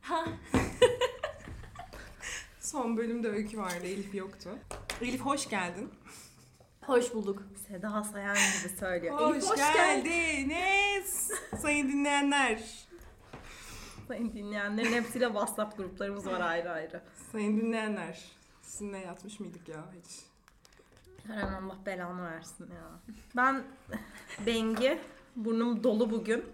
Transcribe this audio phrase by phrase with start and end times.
[0.00, 0.24] Ha.
[2.60, 4.50] Son bölümde Öykü vardı, Elif yoktu.
[5.02, 5.90] Elif hoş geldin.
[6.86, 7.42] Hoş bulduk.
[7.68, 9.14] Seda Sayan gibi söylüyor.
[9.20, 11.30] Hoş, Elif, geldiniz.
[11.62, 12.88] Sayın dinleyenler.
[14.08, 17.02] Sayın dinleyenlerin hepsiyle WhatsApp gruplarımız var ayrı ayrı.
[17.32, 18.24] Sayın dinleyenler.
[18.62, 20.20] Sizinle yatmış mıydık ya hiç?
[21.26, 23.14] Her Allah belanı versin ya.
[23.36, 23.62] Ben
[24.46, 24.98] Bengi.
[25.36, 26.44] Burnum dolu bugün.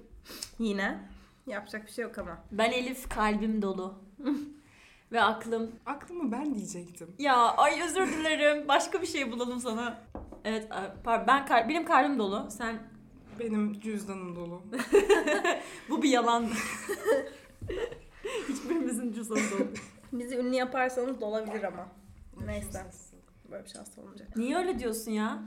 [0.59, 1.14] Yine.
[1.47, 2.39] Yapacak bir şey yok ama.
[2.53, 3.95] Ben Elif kalbim dolu.
[5.13, 5.71] Ve aklım.
[5.87, 7.15] Aklımı ben diyecektim.
[7.19, 8.69] Ya ay özür dilerim.
[8.69, 9.99] Başka bir şey bulalım sana.
[10.45, 10.69] Evet
[11.05, 11.27] pardon.
[11.27, 12.47] Ben kal- benim kalbim dolu.
[12.51, 12.79] Sen
[13.41, 14.63] Benim cüzdanım dolu.
[15.91, 16.49] bu bir yalan.
[18.49, 19.69] Hiçbirimizin cüzdanı dolu.
[20.13, 21.89] Bizi ünlü yaparsanız da olabilir ama.
[22.47, 22.87] Neyse.
[23.51, 24.37] Böyle bir şans olmayacak.
[24.37, 25.43] Niye öyle diyorsun ya?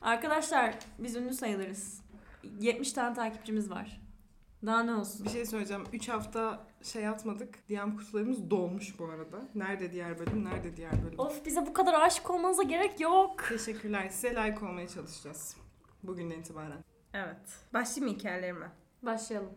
[0.00, 2.02] Arkadaşlar biz ünlü sayılırız.
[2.60, 4.00] 70 tane takipçimiz var.
[4.66, 5.24] Daha ne olsun?
[5.26, 5.84] Bir şey söyleyeceğim.
[5.92, 7.68] 3 hafta şey atmadık.
[7.68, 9.40] DM kutularımız dolmuş bu arada.
[9.54, 11.18] Nerede diğer bölüm, nerede diğer bölüm?
[11.18, 13.44] Of bize bu kadar aşık olmanıza gerek yok.
[13.48, 14.08] Teşekkürler.
[14.08, 15.56] Size layık olmaya çalışacağız.
[16.02, 16.84] Bugünden itibaren.
[17.14, 17.36] Evet.
[17.74, 18.70] Başlayayım mı hikayelerime?
[19.02, 19.50] Başlayalım.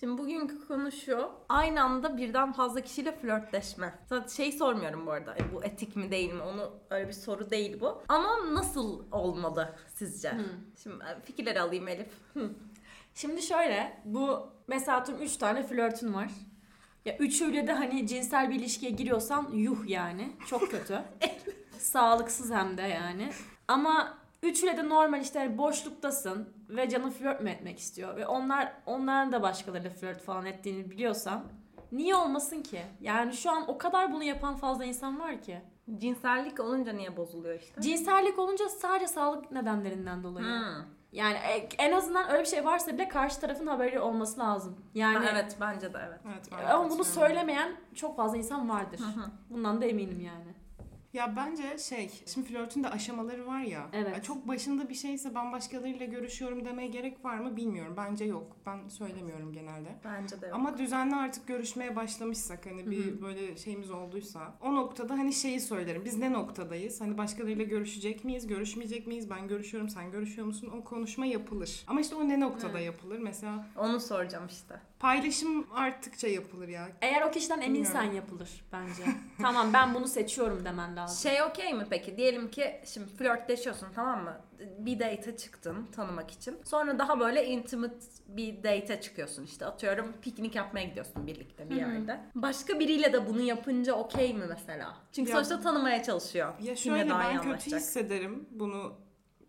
[0.00, 1.30] Şimdi bugünkü konu şu.
[1.48, 3.94] Aynı anda birden fazla kişiyle flörtleşme.
[4.06, 5.34] Zaten şey sormuyorum bu arada.
[5.36, 6.42] e, Bu etik mi değil mi?
[6.42, 8.02] Onu öyle bir soru değil bu.
[8.08, 10.32] Ama nasıl olmalı sizce?
[10.82, 12.12] Şimdi e, fikirleri alayım Elif.
[13.14, 16.30] Şimdi şöyle, bu mesela atıyorum 3 tane flörtün var.
[17.04, 20.32] Ya üçüyle de hani cinsel bir ilişkiye giriyorsan yuh yani.
[20.46, 21.02] Çok kötü.
[21.78, 23.30] Sağlıksız hem de yani.
[23.68, 28.72] Ama üçüyle de normal işte hani boşluktasın ve canın flört mü etmek istiyor ve onlar
[28.86, 31.44] onların da başkalarıyla flört falan ettiğini biliyorsan
[31.92, 32.82] niye olmasın ki?
[33.00, 35.60] Yani şu an o kadar bunu yapan fazla insan var ki.
[35.98, 37.80] Cinsellik olunca niye bozuluyor işte?
[37.80, 40.46] Cinsellik olunca sadece sağlık nedenlerinden dolayı.
[40.46, 40.84] Hmm.
[41.12, 44.76] Yani e- en azından öyle bir şey varsa bile karşı tarafın haberi olması lazım.
[44.94, 46.20] Yani Ha, evet bence de evet.
[46.32, 49.00] Evet, ben de ama bunu söylemeyen çok fazla insan vardır.
[49.00, 49.30] Hı hı.
[49.50, 50.51] Bundan da eminim yani.
[51.12, 53.86] Ya bence şey, şimdi flörtün de aşamaları var ya.
[53.92, 54.24] Evet.
[54.24, 57.94] Çok başında bir şeyse ben başkalarıyla görüşüyorum demeye gerek var mı bilmiyorum.
[57.96, 58.56] Bence yok.
[58.66, 59.88] Ben söylemiyorum genelde.
[60.04, 60.54] Bence de yok.
[60.54, 66.04] Ama düzenli artık görüşmeye başlamışsak hani bir böyle şeyimiz olduysa o noktada hani şeyi söylerim.
[66.04, 67.00] Biz ne noktadayız?
[67.00, 68.46] Hani başkalarıyla görüşecek miyiz?
[68.46, 69.30] Görüşmeyecek miyiz?
[69.30, 70.72] Ben görüşüyorum, sen görüşüyor musun?
[70.80, 71.84] O konuşma yapılır.
[71.86, 73.18] Ama işte o ne noktada yapılır?
[73.18, 74.80] Mesela Onu soracağım işte.
[74.98, 76.88] paylaşım arttıkça yapılır ya.
[77.00, 79.02] Eğer o kişiden eminsen yapılır bence.
[79.42, 81.01] tamam ben bunu seçiyorum demen lazım.
[81.06, 82.16] Şey okey mi peki?
[82.16, 84.40] Diyelim ki şimdi flörtleşiyorsun tamam mı?
[84.78, 86.58] Bir date'e çıktın tanımak için.
[86.64, 87.96] Sonra daha böyle intimate
[88.28, 89.66] bir date'e çıkıyorsun işte.
[89.66, 92.20] Atıyorum piknik yapmaya gidiyorsun birlikte bir yerde.
[92.34, 94.96] Başka biriyle de bunu yapınca okey mi mesela?
[95.12, 96.54] Çünkü Ya- sonuçta tanımaya çalışıyor.
[96.60, 98.46] Ya şöyle ben kötü hissederim.
[98.50, 98.94] Bunu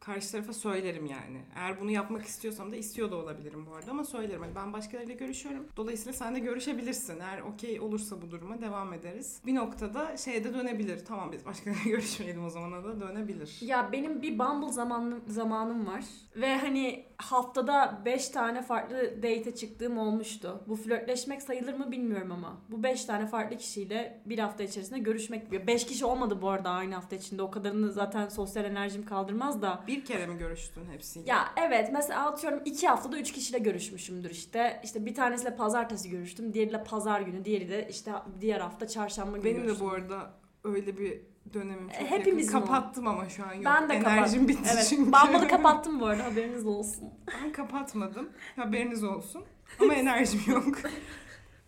[0.06, 1.42] karşı tarafa söylerim yani.
[1.56, 4.42] Eğer bunu yapmak istiyorsam da istiyor da olabilirim bu arada ama söylerim.
[4.42, 5.68] Hani ben başkalarıyla görüşüyorum.
[5.78, 7.20] Dolayısıyla sen de görüşebilirsin.
[7.20, 9.42] Eğer okey olursa bu duruma devam ederiz.
[9.46, 11.06] Bir noktada şeye de dönebilir.
[11.06, 13.58] Tamam biz başkalarıyla görüşmeyelim o zamana da dönebilir.
[13.62, 16.04] Ya benim bir Bumble zamanım, zamanım var.
[16.36, 20.64] Ve hani haftada 5 tane farklı date'e çıktığım olmuştu.
[20.68, 22.58] Bu flörtleşmek sayılır mı bilmiyorum ama.
[22.70, 25.68] Bu 5 tane farklı kişiyle bir hafta içerisinde görüşmek.
[25.68, 27.42] 5 kişi olmadı bu arada aynı hafta içinde.
[27.42, 29.84] O kadarını zaten sosyal enerjim kaldırmaz da.
[29.88, 31.30] Bir kere mi görüştün hepsiyle?
[31.30, 34.82] Ya evet mesela atıyorum 2 haftada 3 kişiyle görüşmüşümdür işte.
[34.84, 36.54] İşte bir tanesiyle pazartesi görüştüm.
[36.54, 37.46] Diğeriyle pazar günü.
[37.46, 38.12] Diğeri de işte
[38.42, 39.88] diğer hafta çarşamba günü Benim de görüştüm.
[39.88, 40.34] bu arada
[40.64, 41.22] öyle bir
[41.54, 42.68] dönemim çok E, hepimizin yakın.
[42.68, 43.66] Kapattım ama şu an yok.
[43.66, 44.48] Ben de Enerjim kapattım.
[44.48, 44.88] bitti evet.
[44.90, 45.06] çünkü.
[45.12, 47.10] Bumble'ı kapattım bu arada haberiniz olsun.
[47.44, 48.30] Ben kapatmadım.
[48.56, 49.44] Haberiniz olsun.
[49.82, 50.66] Ama enerjim yok.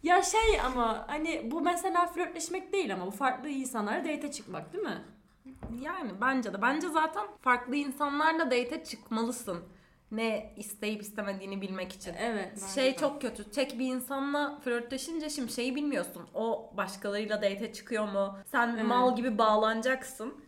[0.03, 4.84] Ya şey ama hani bu mesela flörtleşmek değil ama bu farklı insanlara date'e çıkmak değil
[4.84, 5.02] mi?
[5.81, 6.61] Yani bence de.
[6.61, 9.63] Bence zaten farklı insanlarla date'e çıkmalısın.
[10.11, 12.13] Ne isteyip istemediğini bilmek için.
[12.19, 12.51] Evet.
[12.61, 12.97] Bence şey de.
[12.97, 13.51] çok kötü.
[13.51, 16.28] Tek bir insanla flörtleşince şimdi şeyi bilmiyorsun.
[16.34, 18.38] O başkalarıyla date'e çıkıyor mu?
[18.45, 18.85] Sen Evet.
[18.85, 20.46] mal gibi bağlanacaksın.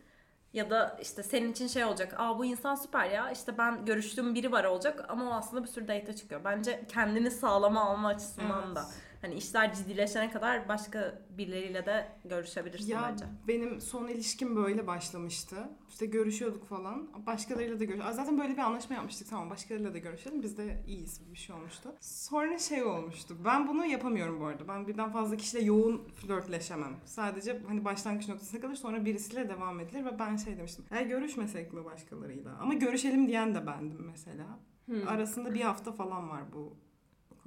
[0.54, 2.16] Ya da işte senin için şey olacak.
[2.18, 3.32] Aa bu insan süper ya.
[3.32, 6.42] İşte ben görüştüğüm biri var olacak ama o aslında bir sürü date'e çıkıyor.
[6.44, 8.76] Bence kendini sağlama alma açısından Evet.
[8.76, 8.86] da.
[9.22, 13.26] Hani işler ciddileşene kadar başka birileriyle de görüşebilirsin Ya bence.
[13.48, 15.56] benim son ilişkim böyle başlamıştı.
[15.90, 17.10] İşte görüşüyorduk falan.
[17.26, 18.04] Başkalarıyla da görüş.
[18.12, 19.30] Zaten böyle bir anlaşma yapmıştık.
[19.30, 20.44] Tamam başkalarıyla da görüşelim.
[20.44, 21.96] Biz de iyiyiz bir şey olmuştu.
[22.00, 23.38] Sonra şey olmuştu.
[23.46, 24.68] Ben bunu yapamıyorum bu arada.
[24.68, 26.96] Ben birden fazla kişiyle yoğun flörtleşemem.
[27.06, 30.86] Sadece hani başlangıç noktasına kalır sonra birisiyle devam edilir ve ben şey demiştim.
[30.96, 32.58] Ya görüşmesek mi başkalarıyla?
[32.62, 34.60] Ama görüşelim diyen de bendim mesela.
[34.86, 35.08] Hmm.
[35.08, 36.78] Arasında bir hafta falan var bu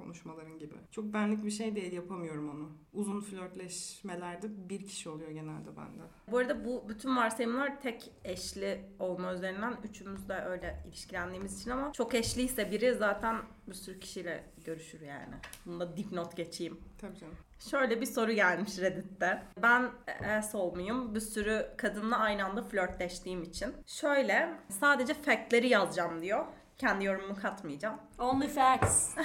[0.02, 0.75] konuşmaların gibi.
[0.91, 2.69] Çok benlik bir şey değil yapamıyorum onu.
[2.93, 6.02] Uzun flörtleşmelerde bir kişi oluyor genelde bende.
[6.31, 11.93] Bu arada bu bütün varsayımlar tek eşli olma üzerinden üçümüz de öyle ilişkilendiğimiz için ama
[11.93, 13.37] çok eşliyse biri zaten
[13.69, 15.35] bir sürü kişiyle görüşür yani.
[15.67, 16.81] Bunu da dipnot geçeyim.
[16.99, 17.35] Tabii canım.
[17.70, 19.43] Şöyle bir soru gelmiş Reddit'te.
[19.62, 19.91] Ben
[20.38, 21.14] asshole muyum?
[21.14, 23.75] Bir sürü kadınla aynı anda flörtleştiğim için.
[23.87, 26.44] Şöyle sadece factleri yazacağım diyor.
[26.80, 28.00] Kendi yorumumu katmayacağım.
[28.18, 29.14] Only facts.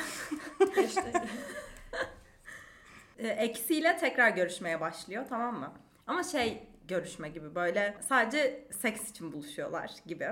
[3.18, 5.72] E, eksiyle tekrar görüşmeye başlıyor tamam mı?
[6.08, 10.28] Ama şey görüşme gibi böyle sadece seks için buluşuyorlar gibi.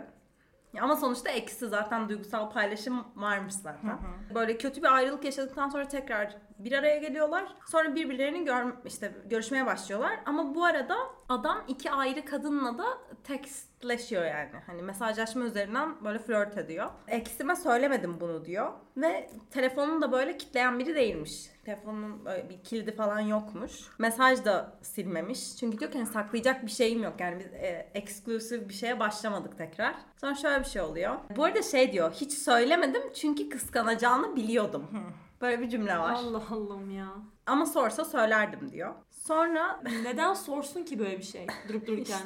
[0.81, 3.99] Ama sonuçta eksi zaten duygusal paylaşım varmış zaten.
[4.35, 6.35] Böyle kötü bir ayrılık yaşadıktan sonra tekrar
[6.65, 7.45] bir araya geliyorlar.
[7.71, 10.19] Sonra birbirlerini gör, işte görüşmeye başlıyorlar.
[10.25, 10.95] Ama bu arada
[11.30, 12.86] adam iki ayrı kadınla da
[13.24, 14.51] tekstleşiyor yani.
[14.65, 16.89] Hani mesajlaşma üzerinden böyle flört ediyor.
[17.07, 18.71] Eksime söylemedim bunu diyor.
[18.98, 21.50] Ve telefonunu da böyle kitleyen biri değilmiş.
[21.65, 23.71] Telefonun böyle bir kilidi falan yokmuş.
[24.00, 25.57] Mesaj da silmemiş.
[25.57, 27.13] Çünkü diyor ki hani saklayacak bir şeyim yok.
[27.19, 29.95] Yani biz e, exclusive bir şeye başlamadık tekrar.
[30.21, 31.16] Sonra şöyle bir şey oluyor.
[31.36, 32.12] Bu arada şey diyor.
[32.12, 34.89] Hiç söylemedim çünkü kıskanacağını biliyordum.
[35.44, 36.13] Böyle bir cümle var.
[36.13, 37.07] Allah Allah'ım ya.
[37.45, 38.94] Ama sorsa söylerdim diyor.
[39.12, 42.22] Sonra Neden sorsun ki böyle bir şey durup dururken?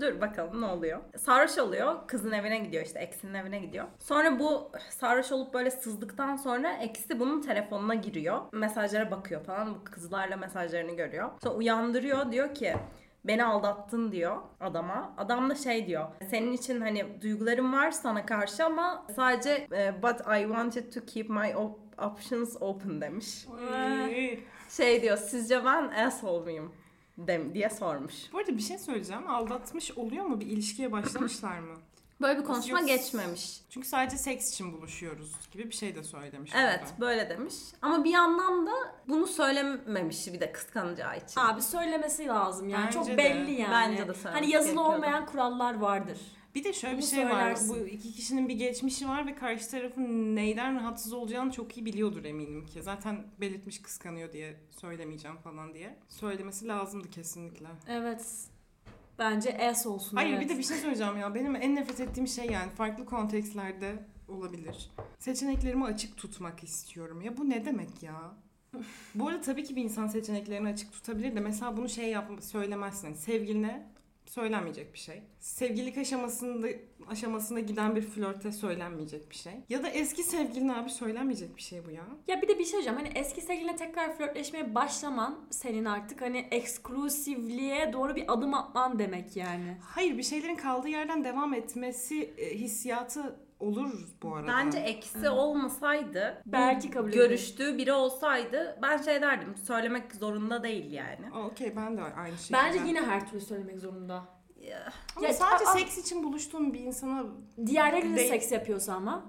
[0.00, 1.00] dur bakalım ne oluyor.
[1.16, 2.06] Sarhoş oluyor.
[2.06, 2.98] Kızın evine gidiyor işte.
[2.98, 3.84] Eksinin evine gidiyor.
[3.98, 8.40] Sonra bu sarhoş olup böyle sızdıktan sonra eksi bunun telefonuna giriyor.
[8.52, 9.74] Mesajlara bakıyor falan.
[9.74, 11.30] Bu kızlarla mesajlarını görüyor.
[11.42, 12.32] Sonra uyandırıyor.
[12.32, 12.74] Diyor ki
[13.24, 15.14] beni aldattın diyor adama.
[15.16, 16.04] Adam da şey diyor.
[16.30, 21.30] Senin için hani duygularım var sana karşı ama sadece e, but I wanted to keep
[21.30, 21.54] my
[21.98, 23.46] options open demiş.
[24.70, 26.72] Şey diyor sizce ben asshole muyum?
[27.18, 28.14] Dem diye sormuş.
[28.32, 29.28] Bu arada bir şey söyleyeceğim.
[29.30, 30.40] Aldatmış oluyor mu?
[30.40, 31.74] Bir ilişkiye başlamışlar mı?
[32.20, 32.88] Böyle bir konuşma Yok.
[32.88, 33.60] geçmemiş.
[33.70, 36.52] Çünkü sadece seks için buluşuyoruz gibi bir şey de söylemiş.
[36.56, 37.00] Evet orada.
[37.00, 37.54] böyle demiş.
[37.82, 38.72] Ama bir yandan da
[39.08, 41.40] bunu söylememiş bir de kıskanacağı için.
[41.40, 42.84] Abi söylemesi lazım yani.
[42.86, 43.16] Bence Çok de.
[43.18, 43.72] belli yani.
[43.72, 44.94] Bence de söylemesi Hani yazılı gerekiyordu.
[44.96, 46.18] olmayan kurallar vardır.
[46.54, 47.30] Bir de şöyle bir Bunu şey var.
[47.30, 47.70] söylersin.
[47.70, 52.24] Bu iki kişinin bir geçmişi var ve karşı tarafın neyden rahatsız olacağını çok iyi biliyordur
[52.24, 52.82] eminim ki.
[52.82, 55.96] Zaten belirtmiş kıskanıyor diye söylemeyeceğim falan diye.
[56.08, 57.68] Söylemesi lazımdı kesinlikle.
[57.88, 58.24] Evet.
[59.18, 60.16] Bence S olsun.
[60.16, 60.44] Hayır evet.
[60.44, 61.34] bir de bir şey söyleyeceğim ya.
[61.34, 64.90] Benim en nefret ettiğim şey yani farklı kontekstlerde olabilir.
[65.18, 67.22] Seçeneklerimi açık tutmak istiyorum.
[67.22, 68.34] Ya bu ne demek ya?
[69.14, 73.14] bu arada tabii ki bir insan seçeneklerini açık tutabilir de mesela bunu şey yapma, söylemezsin.
[73.14, 73.86] Sevgiline
[74.30, 75.22] söylenmeyecek bir şey.
[75.40, 76.68] Sevgililik aşamasında
[77.08, 79.52] aşamasına giden bir flörte söylenmeyecek bir şey.
[79.68, 82.04] Ya da eski sevgiline abi söylenmeyecek bir şey bu ya.
[82.28, 82.98] Ya bir de bir şey diyeceğim.
[82.98, 89.36] Hani eski sevgiline tekrar flörtleşmeye başlaman senin artık hani eksklusivliğe doğru bir adım atman demek
[89.36, 89.76] yani.
[89.82, 94.48] Hayır bir şeylerin kaldığı yerden devam etmesi e, hissiyatı olur bu arada.
[94.48, 99.56] Bence eksi olmasaydı, Belki kabul görüştüğü biri olsaydı ben şey derdim.
[99.56, 101.32] Söylemek zorunda değil yani.
[101.46, 102.58] Okey ben de aynı şekilde.
[102.58, 104.24] Bence yine her türlü söylemek zorunda.
[105.16, 107.24] Ama Ya, sadece aa, seks için buluştuğun bir insana
[107.66, 108.30] Diğerleriyle Değil.
[108.30, 109.24] seks yapıyorsa ama.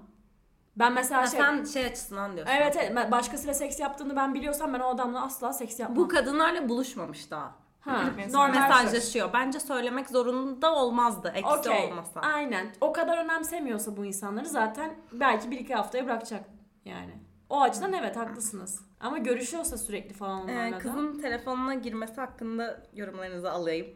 [0.76, 1.40] Ben mesela Ha, şey...
[1.40, 2.54] sen şey açısından diyorsun.
[2.54, 5.96] Evet evet başkasıyla seks yaptığını ben biliyorsam ben o adamla asla seks yapmam.
[5.96, 7.54] Bu kadınlarla buluşmamış daha.
[7.80, 9.32] Ha, normal Mesajlaşıyor.
[9.32, 11.84] Bence söylemek zorunda olmazdı eksi Okey.
[11.84, 12.20] olmasa.
[12.20, 12.72] Aynen.
[12.80, 16.44] O kadar önemsemiyorsa bu insanları zaten belki bir iki haftaya bırakacak
[16.84, 17.12] yani.
[17.48, 18.80] O açıdan evet haklısınız.
[19.00, 20.78] Ama görüşüyorsa sürekli falan onlarla Ee, da.
[20.78, 23.86] kızın telefonuna girmesi hakkında yorumlarınızı alayım.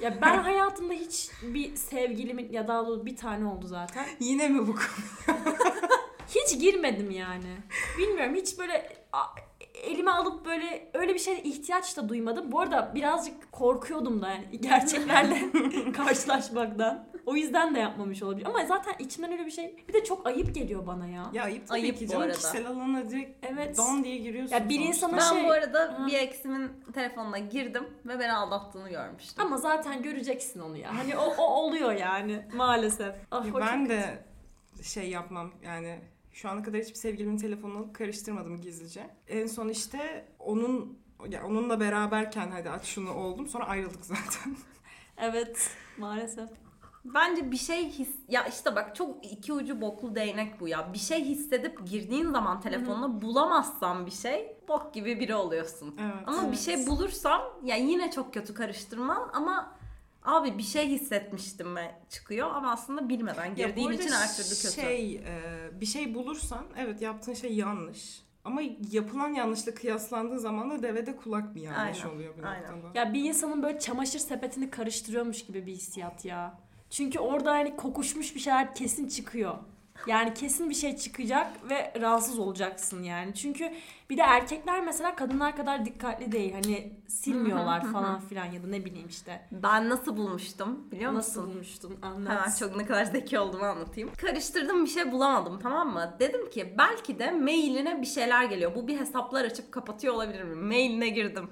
[0.00, 4.06] Ya ben hayatımda hiç bir sevgilimin ya daha doğrusu bir tane oldu zaten.
[4.20, 5.36] yine mi bu konu?
[6.28, 7.56] Hiç girmedim yani.
[7.98, 8.96] Bilmiyorum hiç böyle
[9.82, 12.52] elime alıp böyle öyle bir şeye ihtiyaç da duymadım.
[12.52, 15.42] Bu arada birazcık korkuyordum da yani gerçeklerle
[15.92, 17.10] karşılaşmaktan.
[17.26, 18.46] O yüzden de yapmamış olabilir.
[18.46, 19.76] Ama zaten içimden öyle bir şey.
[19.88, 21.26] Bir de çok ayıp geliyor bana ya.
[21.32, 22.22] Ya ayıp tabii Ayıp ki bu canım.
[22.22, 22.34] arada.
[22.34, 23.78] Kişisel alana direkt Evet.
[23.78, 24.54] don diye giriyorsun.
[24.54, 26.06] Ya bir insana Ben şey- bu arada Ha.
[26.06, 29.44] bir eksimin telefonuna girdim ve beni aldattığını görmüştüm.
[29.46, 30.98] Ama zaten göreceksin onu ya.
[30.98, 33.14] Hani o, o oluyor yani maalesef.
[33.30, 34.24] Ah, Ya ben de
[34.82, 35.98] şey yapmam yani
[36.32, 39.10] şu ana kadar hiçbir sevgilimin telefonunu karıştırmadım gizlice.
[39.28, 44.56] En son işte onun ya onunla beraberken hadi aç şunu oldum sonra ayrıldık zaten.
[45.22, 46.48] Evet maalesef.
[47.04, 48.08] Bence bir şey his...
[48.28, 50.92] Ya işte bak çok iki ucu boklu değnek bu ya.
[50.92, 55.96] Bir şey hissedip girdiğin zaman telefonuna bulamazsan bir şey bok gibi biri oluyorsun.
[56.00, 56.14] Evet.
[56.26, 56.58] Ama bir Evet.
[56.58, 59.76] şey bulursam ya yine çok kötü karıştırmam ama
[60.30, 64.80] abi bir şey hissetmiştim ve çıkıyor ama aslında bilmeden girdiğin için her türlü kötü.
[64.80, 68.22] Şey, e, bir şey bulursan evet yaptığın şey yanlış.
[68.44, 72.72] Ama yapılan yanlışla kıyaslandığı zaman da devede kulak bir yanlış Aynen, oluyor bir aynen.
[72.72, 72.98] noktada.
[72.98, 76.58] Ya bir insanın böyle çamaşır sepetini karıştırıyormuş gibi bir hissiyat ya.
[76.90, 79.54] Çünkü orada hani kokuşmuş bir şeyler kesin çıkıyor.
[80.06, 83.34] Yani kesin bir şey çıkacak ve rahatsız olacaksın yani.
[83.34, 83.72] Çünkü
[84.10, 86.52] bir de erkekler mesela kadınlar kadar dikkatli değil.
[86.52, 89.48] Hani silmiyorlar falan filan ya da ne bileyim işte.
[89.52, 91.52] Ben nasıl bulmuştum biliyor Nasıl musun?
[91.54, 92.58] bulmuştun Hemen anlat.
[92.58, 94.10] çok ne kadar zeki olduğumu anlatayım.
[94.16, 96.14] Karıştırdım bir şey bulamadım tamam mı?
[96.20, 98.74] Dedim ki belki de mailine bir şeyler geliyor.
[98.74, 100.54] Bu bir hesaplar açıp kapatıyor olabilir mi?
[100.54, 101.50] Mailine girdim.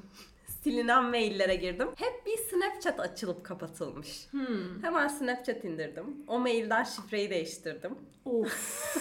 [0.63, 1.89] Silinen maillere girdim.
[1.97, 4.27] Hep bir Snapchat açılıp kapatılmış.
[4.31, 4.83] Hmm.
[4.83, 6.17] Hemen Snapchat indirdim.
[6.27, 7.99] O mailden şifreyi değiştirdim.
[8.25, 8.97] Of.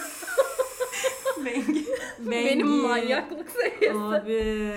[1.44, 1.86] Bengi.
[2.18, 2.64] Benim Bengi.
[2.64, 3.98] manyaklık seviyesi.
[3.98, 4.74] Abi.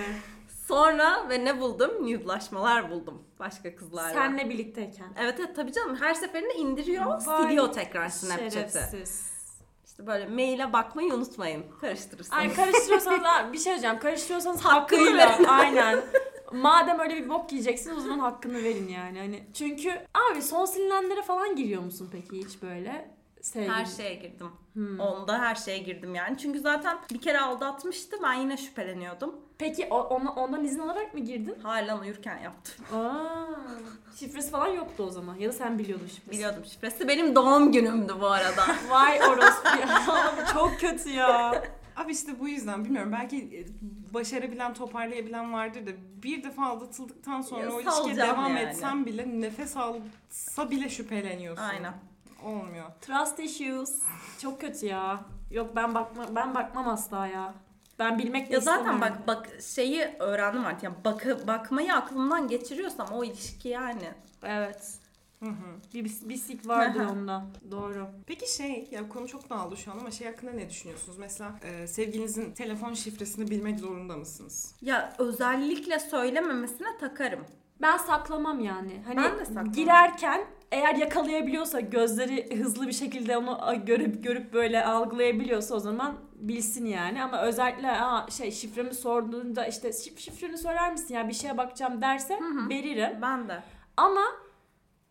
[0.68, 1.92] Sonra ve ne buldum?
[2.02, 4.14] Nude'laşmalar buldum başka kızlarla.
[4.14, 5.08] Senle birlikteyken.
[5.20, 8.54] Evet evet tabii canım her seferinde indiriyor, Vay siliyor tekrar Snapchat'i.
[8.54, 9.32] Şerefsiz.
[9.86, 11.66] İşte böyle maile bakmayı unutmayın.
[11.82, 12.40] Karıştırırsınız.
[12.40, 13.22] Ay karıştırıyorsanız
[13.54, 14.00] bir şey diyeceğim.
[14.00, 15.40] Karıştırıyorsanız hakkıyla.
[15.48, 16.02] Aynen.
[16.54, 19.20] Madem öyle bir bok yiyeceksiniz o zaman hakkını verin yani.
[19.20, 19.90] Hani çünkü
[20.32, 23.12] abi son silinenlere falan giriyor musun peki hiç böyle?
[23.42, 23.72] Sevgili.
[23.72, 24.48] Her şeye girdim.
[24.74, 25.00] Hmm.
[25.00, 26.38] Onda her şeye girdim yani.
[26.38, 28.18] Çünkü zaten bir kere aldatmıştı.
[28.24, 29.36] Ben yine şüpheleniyordum.
[29.58, 31.56] Peki o, ona, ondan izin alarak mı girdin?
[31.64, 32.86] Halen uyurken yaptım.
[32.98, 33.46] Aa,
[34.16, 35.36] şifresi falan yoktu o zaman.
[35.36, 36.32] Ya da sen biliyordun şifresini.
[36.34, 37.08] Biliyordum şifresi.
[37.08, 38.64] Benim doğum günümdü bu arada.
[38.90, 40.02] Vay orospu ya.
[40.54, 41.64] Çok kötü ya.
[41.96, 43.60] Abi işte bu yüzden bilmiyorum belki e,
[44.14, 45.92] başarabilen toparlayabilen vardır da
[46.24, 48.60] bir defa aldatıldıktan sonra Ya o ilişkiye devam yani.
[48.60, 51.64] etsen bile nefes alsa bile şüpheleniyorsun.
[51.64, 51.94] Aynen.
[52.44, 52.86] Olmuyor.
[53.02, 54.02] Trust issues.
[54.42, 55.20] Çok kötü ya.
[55.52, 57.54] Yok ben bakma ben bakmam asla ya.
[58.00, 60.84] Ben bilmek Ya zaten bak bak şeyi öğrendim artık.
[60.84, 64.12] Yani bak, bakmayı aklımdan geçiriyorsam o ilişki yani.
[64.44, 65.01] Evet.
[65.44, 65.94] Hı hı.
[65.94, 67.46] Bir, bir sik vardır onda.
[67.72, 68.08] Doğru.
[68.28, 71.18] Peki şey, ya konu çok dağıldı şu an ama şey hakkında ne düşünüyorsunuz?
[71.18, 74.76] Mesela e, sevgilinizin telefon şifresini bilmek zorunda mısınız?
[74.82, 77.46] Ya özellikle söylememesine takarım.
[77.82, 79.02] Ben saklamam yani.
[79.06, 79.72] Hani Ben de saklamam.
[79.72, 86.16] girerken eğer yakalayabiliyorsa gözleri hızlı bir şekilde onu a- görüp görüp böyle algılayabiliyorsa o zaman
[86.36, 91.34] bilsin yani ama özellikle aa şey şifremi sorduğunda işte "Şif- şifreni söyler misin ya bir
[91.34, 92.70] şeye bakacağım derse hı.
[92.70, 93.18] veririm.
[93.22, 93.64] Ben de.
[93.98, 94.22] Ama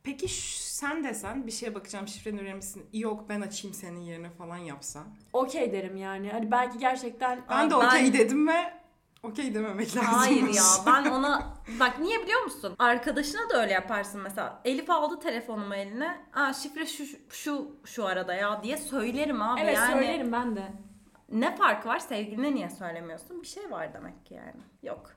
[0.02, 0.28] Peki
[0.58, 2.86] sen desen bir şeye bakacağım şifreni verir misin?
[2.92, 5.04] Yok ben açayım senin yerine falan yapsan.
[5.32, 6.30] okey derim yani.
[6.30, 8.72] Hani belki gerçekten Ben de ben- okey dedim ve
[9.22, 10.10] okey dememek lazım.
[10.12, 12.74] Hayır ya ben ona bak niye biliyor musun?
[12.78, 14.60] Arkadaşına da öyle yaparsın mesela.
[14.64, 16.20] Elif aldı telefonumu eline.
[16.34, 19.92] Aa şifre şu şu şu arada ya diye söylerim abi evet yani.
[19.92, 20.72] söylerim ben de.
[21.32, 23.42] Ne fark var sevgiline niye söylemiyorsun?
[23.42, 24.62] Bir şey var demek ki yani.
[24.82, 25.10] Yok.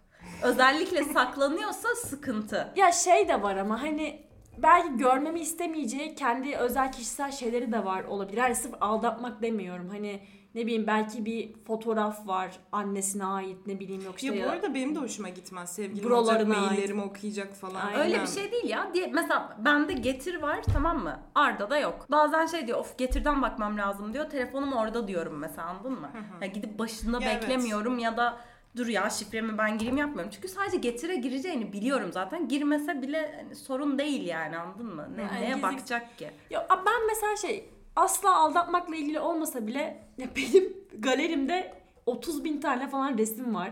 [0.43, 2.73] Özellikle saklanıyorsa sıkıntı.
[2.75, 8.03] Ya şey de var ama hani belki görmemi istemeyeceği kendi özel kişisel şeyleri de var
[8.03, 8.37] olabilir.
[8.37, 9.89] Yani sırf aldatmak demiyorum.
[9.89, 10.19] Hani
[10.55, 14.27] ne bileyim belki bir fotoğraf var annesine ait ne bileyim yok işte.
[14.27, 15.75] Ya bu ya- arada benim de hoşuma gitmez.
[15.75, 16.47] Sevgilim olacak, ait.
[16.47, 17.85] maillerimi okuyacak falan.
[17.85, 17.99] Aynen.
[17.99, 18.91] Öyle bir şey değil ya.
[18.93, 21.19] Diye, mesela bende getir var tamam mı?
[21.35, 22.05] Arda da yok.
[22.11, 24.29] Bazen şey diyor of getirden bakmam lazım diyor.
[24.29, 26.11] Telefonum orada diyorum mesela anladın mı?
[26.41, 27.43] Ya gidip başında Ya evet.
[27.43, 28.37] beklemiyorum ya da
[28.77, 30.31] dur ya şifremi ben gireyim yapmıyorum.
[30.35, 32.47] Çünkü sadece getire gireceğini biliyorum zaten.
[32.47, 35.07] Girmese bile hani sorun değil yani anladın mı?
[35.15, 36.31] Ne, Yani neye gizli- bakacak ki?
[36.49, 41.73] Ya ben mesela şey asla aldatmakla ilgili olmasa bile ya benim galerimde
[42.05, 43.71] 30 bin tane falan resim var.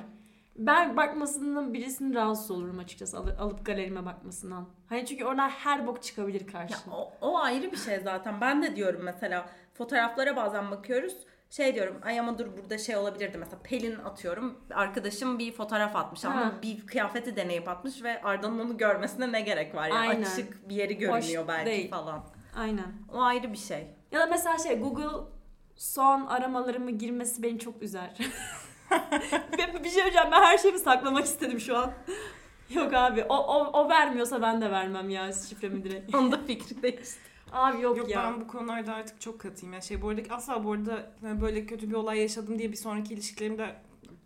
[0.56, 4.66] Ben bakmasından birisinin rahatsız olurum açıkçası alı- alıp galerime bakmasından.
[4.90, 6.94] Hani çünkü oradan her bok çıkabilir Ya karşına.
[6.96, 8.42] o, o ayrı bir şey zaten.
[8.42, 11.18] Ben de diyorum mesela fotoğraflara bazen bakıyoruz.
[11.52, 16.26] Şey diyorum ay ama dur burada şey olabilirdi mesela Pelin atıyorum arkadaşım bir fotoğraf atmış
[16.26, 16.54] ama Ha.
[16.62, 20.24] bir kıyafeti deneyip atmış ve Arda'nın onu görmesine ne gerek var ya Aynen.
[20.24, 21.90] açık bir yeri görünüyor belki değil.
[21.90, 22.26] falan.
[22.56, 22.94] Aynen.
[23.14, 23.88] O ayrı bir şey.
[24.12, 25.28] Ya da mesela şey Google
[25.76, 28.18] son aramalarımı girmesi beni çok üzer.
[29.84, 31.92] bir şey hocam ben her şeyimi saklamak istedim şu an.
[32.70, 36.16] Yok abi o, o, o vermiyorsa ben de vermem ya şifremi direkt.
[36.16, 37.31] Onda fikri değişti.
[37.52, 38.24] Abi yok, Yok ya.
[38.24, 39.74] ben bu konularda artık çok katıyım.
[39.74, 42.78] Yani şey bu arada asla bu arada yani böyle kötü bir olay yaşadım diye bir
[42.78, 43.76] sonraki ilişkilerimde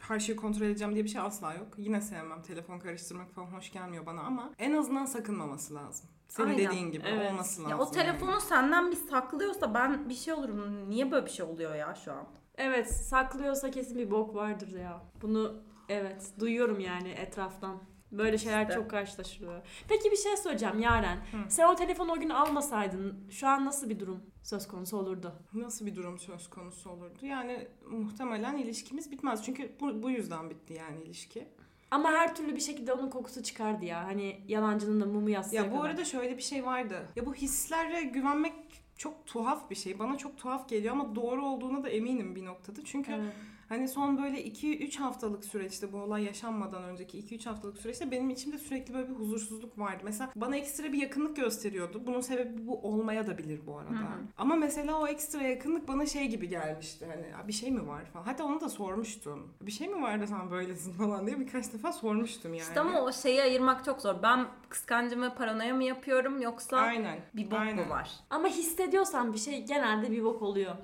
[0.01, 1.67] her şeyi kontrol edeceğim diye bir şey asla yok.
[1.77, 2.41] Yine sevmem.
[2.41, 6.09] Telefon karıştırmak falan hoş gelmiyor bana ama en azından sakınmaması lazım.
[6.27, 6.65] Senin Aynen.
[6.65, 7.31] dediğin gibi Evet.
[7.31, 7.71] olması lazım.
[7.71, 8.41] Ya o telefonu yani.
[8.41, 10.89] senden bir saklıyorsa ben bir şey olurum.
[10.89, 12.23] Niye böyle bir şey oluyor ya şu an?
[12.57, 15.01] Evet saklıyorsa kesin bir bok vardır ya.
[15.21, 15.53] Bunu
[15.89, 17.77] evet duyuyorum yani etraftan.
[18.17, 18.73] Böyle şeyler İşte.
[18.73, 19.61] çok karşılaşılıyor.
[19.87, 21.17] Peki bir şey söyleyeceğim Yaren.
[21.49, 25.33] Sen o telefonu o gün almasaydın şu an nasıl bir durum söz konusu olurdu?
[25.53, 27.17] Nasıl bir durum söz konusu olurdu?
[27.25, 29.43] Yani muhtemelen ilişkimiz bitmez.
[29.45, 31.47] Çünkü bu, bu yüzden bitti yani ilişki.
[31.91, 34.05] Ama her türlü bir şekilde onun kokusu çıkardı ya.
[34.05, 35.89] Hani yalancının da mumu yatsıya Ya bu kadar.
[35.89, 37.07] arada şöyle bir şey vardı.
[37.15, 38.53] Ya bu hislere güvenmek
[38.97, 39.99] çok tuhaf bir şey.
[39.99, 42.79] Bana çok tuhaf geliyor ama doğru olduğuna da eminim bir noktada.
[42.85, 43.33] Çünkü Evet.
[43.69, 48.57] Hani son böyle 2-3 haftalık süreçte bu olay yaşanmadan önceki 2-3 haftalık süreçte benim içimde
[48.57, 50.01] sürekli böyle bir huzursuzluk vardı.
[50.03, 52.01] Mesela bana ekstra bir yakınlık gösteriyordu.
[52.07, 53.89] Bunun sebebi bu olmaya da bilir bu arada.
[53.91, 54.21] Hı hı.
[54.37, 57.05] Ama mesela o ekstra yakınlık bana şey gibi gelmişti.
[57.15, 58.23] Hani "Ya bir şey mi var falan.
[58.25, 59.53] Hatta onu da sormuştum.
[59.61, 62.67] Bir şey mi var da sen böylesin falan diye birkaç defa sormuştum yani.
[62.67, 64.15] İşte ama o şeyi ayırmak çok zor.
[64.23, 67.19] Ben kıskancı mı paranoya mı yapıyorum yoksa Aynen.
[67.33, 67.75] bir bok Aynen.
[67.85, 68.09] mu var?
[68.29, 70.75] Ama hissediyorsan bir şey genelde bir bok oluyor.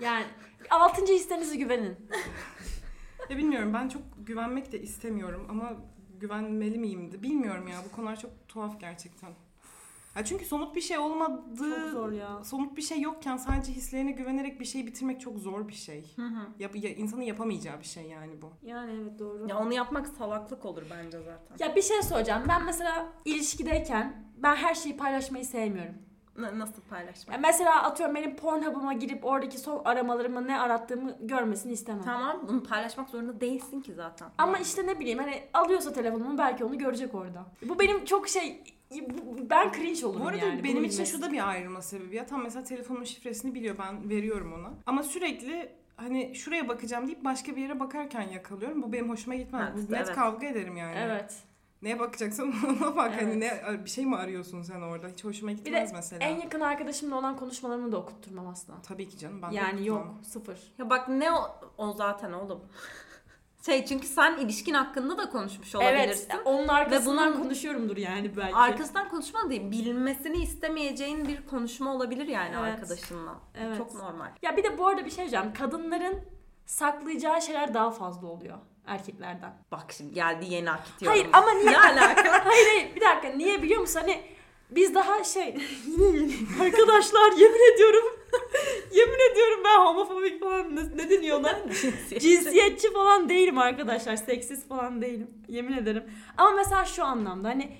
[0.00, 0.24] Yani
[0.70, 1.96] altıncı hissenize güvenin.
[3.30, 5.72] Ya bilmiyorum ben çok güvenmek de istemiyorum ama
[6.20, 9.30] güvenmeli miyim de bilmiyorum ya bu konular çok tuhaf gerçekten.
[10.16, 12.44] Ya çünkü somut bir şey olmadığı, Çok zor ya.
[12.44, 16.12] somut bir şey yokken sadece hislerine güvenerek bir şey bitirmek çok zor bir şey.
[16.16, 16.46] Hı hı.
[16.58, 18.52] Yap, ya, insanın yapamayacağı bir şey yani bu.
[18.62, 19.48] Yani evet doğru.
[19.48, 21.66] Ya onu yapmak salaklık olur bence zaten.
[21.66, 22.42] Ya bir şey soracağım.
[22.48, 25.94] Ben mesela ilişkideyken ben her şeyi paylaşmayı sevmiyorum.
[26.42, 27.34] Nasıl paylaşmak?
[27.34, 32.02] Ya mesela atıyorum benim Pornhub'ıma girip oradaki son aramalarımı ne arattığımı görmesini istemem.
[32.04, 34.28] Tamam bunu paylaşmak zorunda değilsin ki zaten.
[34.38, 37.44] Ama işte ne bileyim hani alıyorsa telefonumu belki onu görecek orada.
[37.62, 38.62] Bu benim çok şey
[39.50, 40.64] ben cringe olurum Bu arada yani.
[40.64, 42.16] benim için şu da bir ayrılma sebebi.
[42.16, 44.70] Ya tam mesela telefonumun şifresini biliyor ben veriyorum ona.
[44.86, 48.82] Ama sürekli hani şuraya bakacağım deyip başka bir yere bakarken yakalıyorum.
[48.82, 49.72] Bu benim hoşuma gitmez.
[49.74, 50.14] Evet, Bu net evet.
[50.14, 50.94] kavga ederim yani.
[50.98, 51.34] Evet.
[51.82, 53.12] Neye bakacaksın ona bak.
[53.20, 53.64] Hani Evet.
[53.76, 55.08] ne bir şey mi arıyorsun sen orada?
[55.08, 56.24] Hiç hoşuma Bir de gitmez mesela.
[56.26, 58.74] en yakın arkadaşımla olan konuşmalarımı da okutturmam asla.
[58.82, 59.42] Tabii ki canım.
[59.42, 60.58] Ben yani yok sıfır.
[60.78, 62.60] Ya bak ne o, o zaten oğlum.
[63.66, 66.28] Şey çünkü sen ilişkin hakkında da konuşmuş olabilirsin.
[66.30, 68.54] Evet onun arkasından bunun- konuşuyorumdur yani belki.
[68.56, 72.74] Arkasından konuşma değil, bilmesini istemeyeceğin bir konuşma olabilir yani Evet.
[72.74, 73.34] arkadaşınla.
[73.54, 73.76] Evet.
[73.78, 74.28] Çok normal.
[74.42, 75.52] Ya bir de bu arada bir şey diyeceğim.
[75.52, 76.20] Kadınların
[76.66, 79.52] saklayacağı şeyler daha fazla oluyor erkeklerden.
[79.72, 81.72] Bak şimdi geldi yeni akit Hayır ama niye?
[81.72, 82.44] Ne alaka?
[82.44, 84.00] hayır hayır bir dakika niye biliyor musun?
[84.00, 84.20] Hani
[84.70, 85.48] biz daha şey
[86.60, 88.04] arkadaşlar yemin ediyorum
[88.92, 91.58] yemin ediyorum ben homofobik falan ne, ne deniyor ona?
[92.18, 94.16] Cinsiyetçi falan değilim arkadaşlar.
[94.16, 95.30] Seksist falan değilim.
[95.48, 96.04] Yemin ederim.
[96.36, 97.76] Ama mesela şu anlamda hani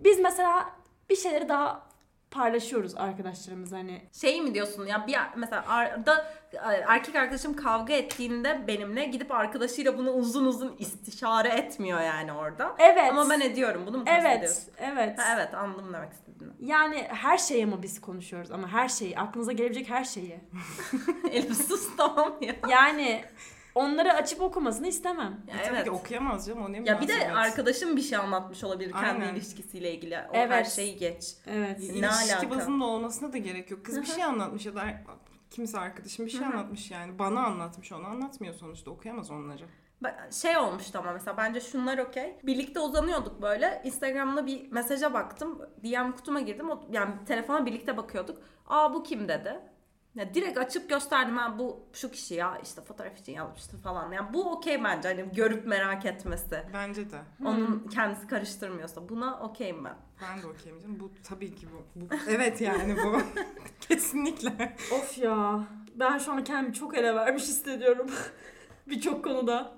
[0.00, 0.70] biz mesela
[1.10, 1.89] bir şeyleri daha
[2.30, 4.02] paylaşıyoruz arkadaşlarımız hani.
[4.12, 6.32] Şey mi diyorsun ya bir mesela arada
[6.86, 12.74] erkek arkadaşım kavga ettiğinde benimle gidip arkadaşıyla bunu uzun uzun istişare etmiyor yani orada.
[12.78, 13.10] Evet.
[13.10, 13.82] Ama ben ediyorum.
[13.86, 15.18] Bunu mu Evet, evet.
[15.18, 16.52] Ha, evet anladım demek istediğini.
[16.60, 20.40] Yani her şeyi ama biz konuşuyoruz ama her şeyi, aklınıza gelebilecek her şeyi.
[21.30, 22.54] Elif sus tamam ya.
[22.68, 23.24] Yani
[23.74, 25.40] onları açıp okumasını istemem.
[25.48, 25.84] Ya E, tabii evet.
[25.84, 27.36] ki okuyamaz canım o ne Ya bir de münasebet.
[27.36, 29.34] arkadaşım bir şey anlatmış olabilir kendi Aynen.
[29.34, 30.18] ilişkisiyle ilgili.
[30.18, 30.50] O Evet.
[30.50, 31.34] her şeyi geç.
[31.46, 31.78] Evet.
[31.80, 32.50] Ne İlişki alaka?
[32.50, 33.84] bazında olmasına da gerek yok.
[33.86, 34.82] Kız bir şey anlatmış ya da
[35.50, 37.18] kimse arkadaşım bir şey anlatmış yani.
[37.18, 39.64] Bana anlatmış onu anlatmıyor sonuçta okuyamaz onları.
[40.02, 42.36] Bak, Şey olmuştu ama mesela bence şunlar okey.
[42.42, 43.82] Birlikte uzanıyorduk böyle.
[43.84, 45.58] Instagram'da bir mesaja baktım.
[45.84, 46.70] DM kutuma girdim.
[46.70, 48.38] O, yani telefona birlikte bakıyorduk.
[48.66, 49.60] Aa bu kim dedi.
[50.14, 54.12] Ya direkt açıp gösterdim ha bu şu kişi ya işte fotoğraf için yazmıştı falan.
[54.12, 56.64] Yani bu okey bence hani görüp merak etmesi.
[56.74, 57.18] Bence de.
[57.44, 59.94] Onun kendisi karıştırmıyorsa buna okeyim ben.
[60.22, 61.00] Ben de okeyim canım.
[61.00, 62.00] Bu tabii ki bu.
[62.00, 63.20] bu evet yani bu.
[63.80, 64.76] Kesinlikle.
[64.92, 65.64] Of ya.
[65.94, 68.10] Ben şu an kendimi çok ele vermiş hissediyorum.
[68.86, 69.72] Birçok konuda.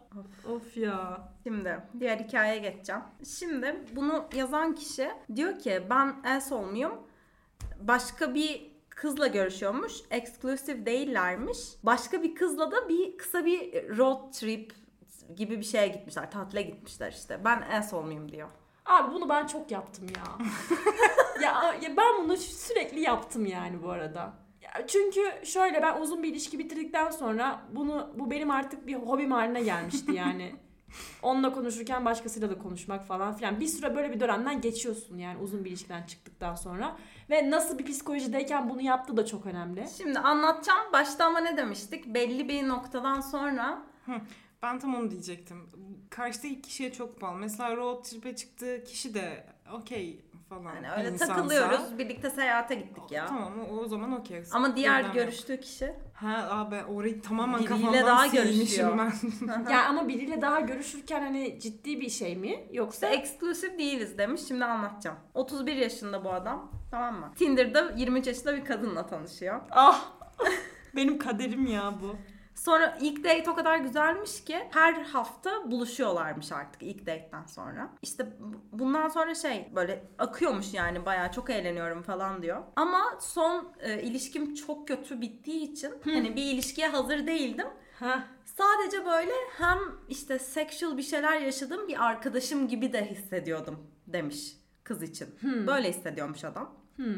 [0.49, 1.29] Of ya.
[1.43, 3.03] Şimdi diğer hikayeye geçeceğim.
[3.39, 6.93] Şimdi bunu yazan kişi diyor ki ben asshole muyum?
[7.81, 9.93] Başka bir kızla görüşüyormuş.
[10.11, 11.59] Exclusive değillermiş.
[11.83, 14.73] Başka bir kızla da bir kısa bir road trip
[15.37, 16.31] gibi bir şeye gitmişler.
[16.31, 17.45] Tatile gitmişler işte.
[17.45, 18.49] Ben asshole muyum diyor.
[18.87, 20.47] Abi bunu ben çok yaptım ya.
[21.43, 24.33] ya, ya ben bunu sürekli yaptım yani bu arada.
[24.61, 29.33] Ya çünkü şöyle ben uzun bir ilişki bitirdikten sonra bunu bu benim artık bir hobim
[29.33, 30.55] haline gelmişti yani.
[31.23, 33.61] Onunla konuşurken başkasıyla da konuşmak falan filan.
[33.61, 36.97] Bir süre böyle bir dönemden geçiyorsun yani uzun bir ilişkiden çıktıktan sonra.
[37.31, 39.87] Ve nasıl bir psikolojideyken bunu yaptı da çok önemli.
[39.99, 40.93] Şimdi anlatacağım.
[40.93, 42.07] Başta ama ne demiştik?
[42.07, 43.83] Belli bir noktadan sonra
[44.63, 45.69] Ben tam onu diyecektim.
[46.11, 47.37] Karşıdaki kişiye çok bağlı.
[47.39, 50.21] Mesela road trip'e çıktığı kişi de okey
[50.59, 50.75] falan.
[50.75, 51.35] hani bir öyle insansa.
[51.37, 51.99] takılıyoruz.
[51.99, 53.27] Birlikte seyahate gittik ya.
[53.27, 54.43] Tamam o, o zaman okey.
[54.53, 55.15] Ama diğer Problem yok.
[55.27, 58.99] görüştüğü kişi Ha abi orayı tamamen Biriyle kafamdan daha silmişim görüşüyor.
[58.99, 59.13] ben.
[59.73, 62.65] Ya ama biriyle daha görüşürken hani ciddi bir şey mi?
[62.73, 64.41] Yoksa eksklusif değiliz demiş.
[64.49, 65.17] Şimdi anlatacağım.
[65.35, 66.71] 31 yaşında bu adam.
[66.91, 67.33] Tamam mı?
[67.39, 69.61] Tinder'da 23 yaşında bir kadınla tanışıyor.
[69.71, 70.05] ah
[70.97, 72.17] benim kaderim ya bu.
[72.65, 77.91] Sonra ilk date o kadar güzelmiş ki her hafta buluşuyorlarmış artık ilk date'den sonra.
[78.03, 82.63] İşte bu- bundan sonra şey böyle akıyormuş yani bayağı çok eğleniyorum falan diyor.
[82.77, 87.67] Ama son e, ilişkim çok kötü bittiği için hani bir ilişkiye hazır değildim.
[87.99, 88.23] Ha.
[88.45, 95.03] Sadece böyle hem işte sexual bir şeyler yaşadığım bir arkadaşım gibi de hissediyordum demiş kız
[95.03, 95.27] için.
[95.41, 95.67] Hmm.
[95.67, 96.75] Böyle hissediyormuş adam.
[96.97, 97.15] Hmm.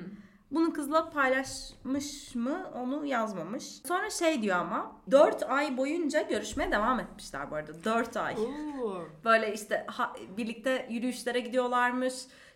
[0.54, 3.64] Bunu kızla paylaşmış mı onu yazmamış.
[3.88, 7.84] Sonra şey diyor ama 4 ay boyunca görüşmeye devam etmişler bu arada.
[7.84, 8.34] 4 ay.
[8.34, 9.04] Oo.
[9.24, 12.14] Böyle işte ha- birlikte yürüyüşlere gidiyorlarmış.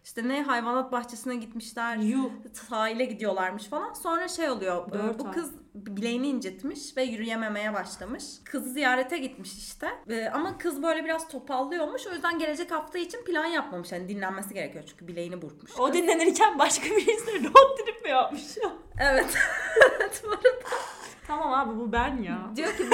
[0.09, 1.97] İşte ne hayvanat bahçesine gitmişler.
[1.97, 2.31] Yuh.
[2.53, 3.93] Sahile gidiyorlarmış falan.
[3.93, 4.93] Sonra şey oluyor.
[4.93, 5.33] Dört bu ay.
[5.33, 8.25] kız bileğini incitmiş ve yürüyememeye başlamış.
[8.45, 9.89] Kızı ziyarete gitmiş işte.
[10.11, 12.07] Ee, ama kız böyle biraz topallıyormuş.
[12.07, 13.93] O yüzden gelecek hafta için plan yapmamış.
[13.93, 15.79] Hani dinlenmesi gerekiyor çünkü bileğini burkmuş.
[15.79, 18.43] O dinlenirken başka birisine road trip mi yapmış?
[19.01, 19.39] Evet.
[19.99, 20.49] evet bu arada.
[21.27, 22.51] tamam abi bu ben ya.
[22.57, 22.87] Diyor ki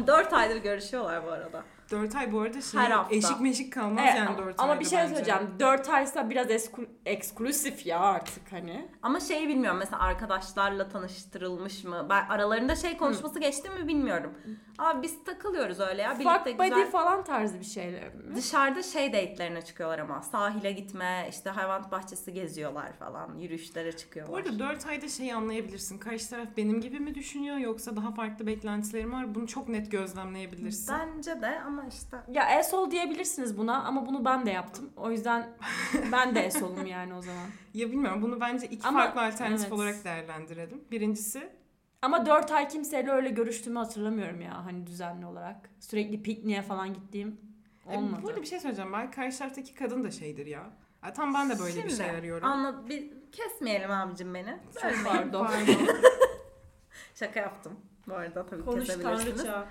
[0.06, 1.64] 4 aydır görüşüyorlar bu arada.
[1.92, 3.14] 4 ay bu arada şey Her hafta.
[3.16, 5.08] eşik meşik kalmaz Evet, yani ama, 4 ama ayda bir şey bence.
[5.08, 5.40] söyleyeceğim.
[5.60, 8.88] 4 aysa biraz esklu- eksklusif ya artık hani.
[9.02, 12.06] Ama şeyi bilmiyorum mesela arkadaşlarla tanıştırılmış mı?
[12.10, 14.32] Ben aralarında şey konuşması geçti mi bilmiyorum.
[14.78, 16.14] Abi biz takılıyoruz öyle ya.
[16.18, 16.90] Birlikte Fuck buddy güzel.
[16.90, 18.34] falan tarzı bir şeyler mi?
[18.36, 20.22] Dışarıda şey date'lerine çıkıyorlar ama.
[20.22, 23.34] Sahile gitme, işte hayvan bahçesi geziyorlar falan.
[23.38, 24.38] Yürüyüşlere Bu çıkıyorlar.
[24.38, 25.98] arada 4 ayda şeyi anlayabilirsin.
[25.98, 29.34] Karşı taraf benim gibi mi düşünüyor yoksa daha farklı beklentilerim var.
[29.34, 30.94] Bunu çok net gözlemleyebilirsin.
[30.98, 34.90] Bence de ama işte Ya asshole diyebilirsiniz buna ama bunu ben de yaptım.
[34.96, 35.48] O yüzden
[36.12, 37.46] ben de asshole'um yani o zaman.
[37.74, 39.72] Ya bilmiyorum bunu bence iki Ama- farklı alternatif evet.
[39.72, 40.84] olarak değerlendirelim.
[40.90, 41.48] Birincisi
[42.02, 45.70] Ama 4 ay kimseyle öyle görüştüğümü hatırlamıyorum ya hani düzenli olarak.
[45.80, 47.40] Sürekli pikniğe falan gittiğim
[47.90, 48.20] e, olmadı.
[48.22, 48.92] bu arada bir şey söyleyeceğim.
[48.92, 50.70] Ben karşı taraftaki kadın da şeydir ya.
[51.04, 52.48] Ya tam ben de böyle bir Şimdi, şey arıyorum.
[52.48, 54.56] Anla, bir kesmeyelim abicim beni.
[54.74, 55.04] Çok Bölmeyin.
[55.04, 55.48] pardon.
[57.14, 57.72] Şaka yaptım.
[58.08, 59.36] Bu arada tabii Konuş kesebilirsiniz.
[59.36, 59.68] tanrıça.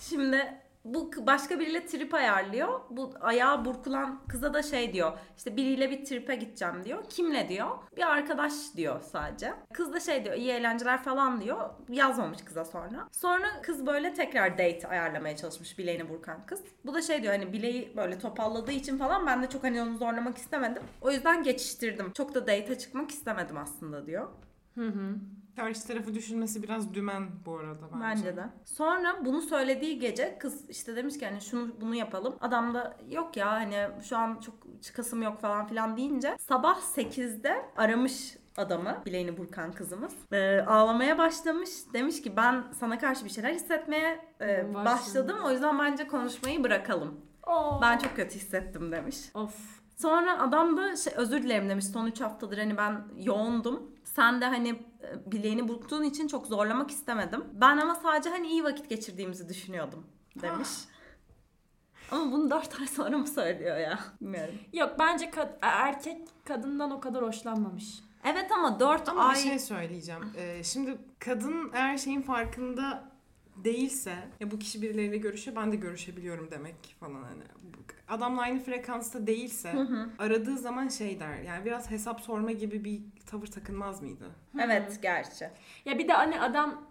[0.00, 0.60] Şimdi
[0.94, 2.80] bu başka biriyle trip ayarlıyor.
[2.90, 5.12] Bu ayağı burkulan kıza da şey diyor.
[5.36, 7.04] İşte biriyle bir tripe gideceğim diyor.
[7.08, 7.70] Kimle diyor?
[7.96, 9.54] Bir arkadaş diyor sadece.
[9.72, 11.70] Kız da şey diyor iyi eğlenceler falan diyor.
[11.88, 13.08] Yazmamış kıza sonra.
[13.12, 16.62] Sonra kız böyle tekrar date ayarlamaya çalışmış bileğini burkan kız.
[16.84, 19.96] Bu da şey diyor hani bileği böyle topalladığı için falan ben de çok hani onu
[19.96, 20.82] zorlamak istemedim.
[21.00, 22.12] O yüzden geçiştirdim.
[22.12, 24.28] Çok da date'e çıkmak istemedim aslında diyor.
[24.74, 25.16] Hı hı.
[25.56, 28.04] Karşı tarafı düşünmesi biraz dümen bu arada bence.
[28.04, 28.44] Bence de.
[28.64, 32.36] Sonra bunu söylediği gece kız işte demiş ki hani şunu bunu yapalım.
[32.40, 37.70] Adam da yok ya hani şu an çok çıkasım yok falan filan deyince sabah 8'de
[37.76, 40.12] aramış adamı bileğini burkan kızımız.
[40.32, 41.70] Ee, ağlamaya başlamış.
[41.92, 45.38] Demiş ki ben sana karşı bir şeyler hissetmeye e, başladım.
[45.44, 47.20] O yüzden bence konuşmayı bırakalım.
[47.46, 47.78] Oo.
[47.82, 49.16] Ben çok kötü hissettim demiş.
[49.34, 49.76] Of.
[49.96, 53.95] Sonra adam da şey, özür dilerim demiş son 3 haftadır hani ben yoğundum.
[54.16, 54.68] Sen de hani
[55.02, 57.44] e, bileğini burktuğun için çok zorlamak istemedim.
[57.52, 60.06] Ben ama sadece hani iyi vakit geçirdiğimizi düşünüyordum
[60.42, 60.68] demiş.
[62.10, 63.98] ama bunu 4 ay sonra mı söylüyor ya?
[64.20, 64.54] Bilmiyorum.
[64.72, 68.00] Yok bence kad- erkek kadından o kadar hoşlanmamış.
[68.24, 69.34] Evet ama 4 Ama ay...
[69.34, 70.32] bir şey söyleyeceğim.
[70.36, 73.04] Ee, şimdi kadın eğer şeyin farkında
[73.64, 77.42] değilse ya bu kişi birileriyle görüşüyor ben de görüşebiliyorum demek falan hani.
[78.08, 80.08] Adamla aynı frekansta değilse Hı hı.
[80.18, 84.30] aradığı zaman şey der yani biraz hesap sorma gibi bir tavır takınmaz mıydı?
[84.60, 85.50] Evet gerçi.
[85.84, 86.86] Ya bir de hani adam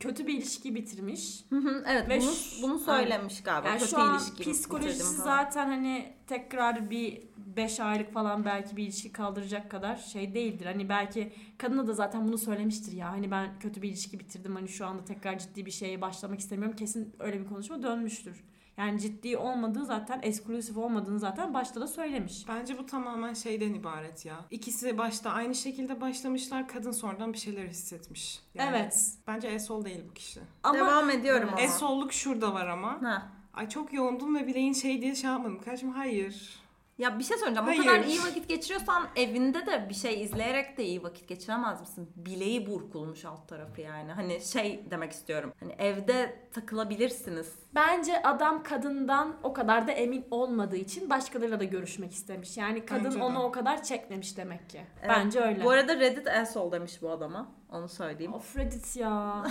[0.00, 1.44] kötü bir ilişki bitirmiş.
[1.50, 3.68] Hı hı, evet Ve bunu, bunu söylemiş galiba.
[3.68, 8.82] Yani Kötü şu an ilişki psikolojisi zaten hani tekrar bir 5 aylık falan belki bir
[8.82, 10.66] ilişki kaldıracak kadar şey değildir.
[10.66, 13.12] Hani belki kadına da zaten bunu söylemiştir ya.
[13.12, 14.54] Hani ben kötü bir ilişki bitirdim.
[14.54, 16.76] Hani şu anda tekrar ciddi bir şeye başlamak istemiyorum.
[16.76, 18.44] Kesin öyle bir konuşma dönmüştür.
[18.78, 22.48] Yani ciddi olmadığı zaten, eksklusif olmadığını zaten başta da söylemiş.
[22.48, 24.36] Bence bu tamamen şeyden ibaret ya.
[24.50, 26.68] İkisi başta aynı şekilde başlamışlar.
[26.68, 28.40] Kadın sonradan bir şeyler hissetmiş.
[28.54, 29.10] Yani Evet.
[29.26, 30.40] Bence esol değil bu kişi.
[30.62, 31.60] Ama Devam ediyorum ama.
[31.60, 33.02] Esolluk şurada var ama.
[33.02, 33.28] Ha.
[33.54, 35.60] Ay çok yoğundum ve bileğin şey diye şey yapmadım.
[35.60, 36.58] Karşım hayır.
[36.98, 37.68] Ya bir şey söyleyeceğim.
[37.68, 37.84] O Hayır.
[37.84, 42.10] kadar iyi vakit geçiriyorsan evinde de bir şey izleyerek de iyi vakit geçiremez misin?
[42.16, 44.12] Bileği burkulmuş alt tarafı yani.
[44.12, 45.52] Hani şey demek istiyorum.
[45.60, 47.52] Hani evde takılabilirsiniz.
[47.74, 52.56] bence adam kadından o kadar da emin olmadığı için başkalarıyla da görüşmek istemiş.
[52.56, 53.22] Yani kadın Bence de.
[53.22, 54.80] onu o kadar çekmemiş demek ki.
[55.00, 55.10] Evet.
[55.10, 55.64] Bence öyle.
[55.64, 57.48] Bu arada Reddit asshole demiş bu adama.
[57.72, 58.34] Onu söyleyeyim.
[58.34, 59.44] Of Reddit ya.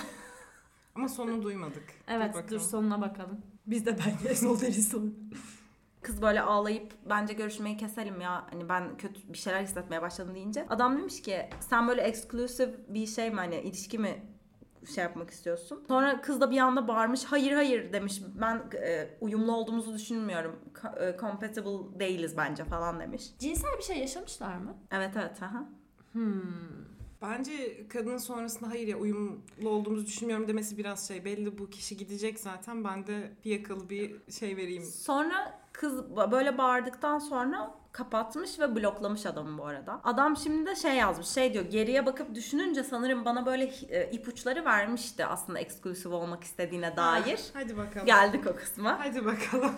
[0.95, 1.83] Ama sonunu duymadık.
[2.07, 3.41] Evet Dur dur, sonuna bakalım.
[3.67, 5.11] Biz de bence sol deriz sonra.
[6.01, 8.47] Kız böyle ağlayıp bence görüşmeyi keselim ya.
[8.51, 10.65] Hani ben kötü bir şeyler hissetmeye başladım deyince.
[10.69, 14.23] Adam demiş ki sen böyle exclusive bir şey mi hani ilişki mi
[14.95, 15.83] şey yapmak istiyorsun.
[15.87, 17.23] Sonra kız da bir anda bağırmış.
[17.23, 18.21] Hayır hayır demiş.
[18.41, 20.59] Ben e, uyumlu olduğumuzu düşünmüyorum.
[20.73, 23.23] Co- e, compatible değiliz bence falan demiş.
[23.39, 24.77] Cinsel bir şey yaşamışlar mı?
[24.91, 25.43] Evet evet.
[25.43, 25.69] Aha.
[26.11, 26.87] Hmm.
[27.21, 31.25] Bence kadının sonrasında hayır ya uyumlu olduğumuzu düşünmüyorum demesi biraz şey.
[31.25, 32.83] Belli bu kişi gidecek zaten.
[32.83, 34.83] Ben de bir yakalı bir şey vereyim.
[34.83, 40.01] Sonra kız böyle bağırdıktan sonra kapatmış ve bloklamış adamı bu arada.
[40.03, 41.27] Adam şimdi de şey yazmış.
[41.27, 46.97] Şey diyor geriye bakıp düşününce sanırım bana böyle e, ipuçları vermişti aslında eksklusif olmak istediğine
[46.97, 47.39] dair.
[47.55, 48.05] Ah, Hadi bakalım.
[48.05, 48.99] Geldik o kısma.
[48.99, 49.71] Hadi bakalım.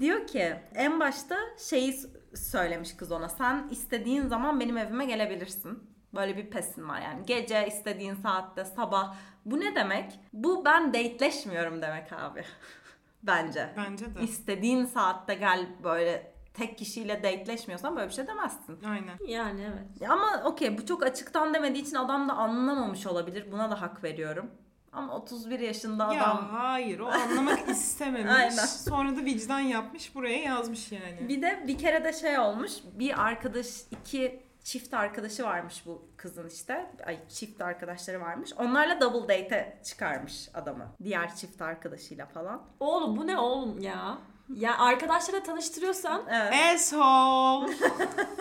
[0.00, 1.94] Diyor ki en başta şeyi
[2.34, 3.28] söylemiş kız ona.
[3.28, 5.78] Sen istediğin zaman benim evime gelebilirsin.
[6.14, 7.26] Böyle bir pesin var yani.
[7.26, 9.16] Gece istediğin saatte sabah.
[9.44, 10.20] Bu ne demek?
[10.32, 12.44] Bu ben dateleşmiyorum demek abi.
[13.22, 13.70] Bence.
[13.76, 14.20] Bence de.
[14.22, 18.78] İstediğin saatte gel böyle tek kişiyle dateleşmiyorsan böyle bir şey demezsin.
[18.84, 19.18] Aynen.
[19.26, 20.10] Yani evet.
[20.10, 23.52] Ama okey bu çok açıktan demediği için adam da anlamamış olabilir.
[23.52, 24.50] Buna da hak veriyorum.
[24.92, 28.32] Ama 31 yaşında adam Ya hayır o anlamak istememiş.
[28.32, 28.66] Aynen.
[28.66, 31.28] Sonra da vicdan yapmış buraya yazmış yani.
[31.28, 32.72] Bir de bir kere de şey olmuş.
[32.98, 36.90] Bir arkadaş, iki çift arkadaşı varmış bu kızın işte.
[37.06, 38.52] Ay çift arkadaşları varmış.
[38.58, 40.92] Onlarla double date'e çıkarmış adamı.
[41.02, 42.62] Diğer çift arkadaşıyla falan.
[42.80, 44.18] Oğlum bu ne oğlum ya?
[44.56, 46.52] Ya arkadaşlarla tanıştırıyorsan Evet.
[46.74, 47.72] Asshole.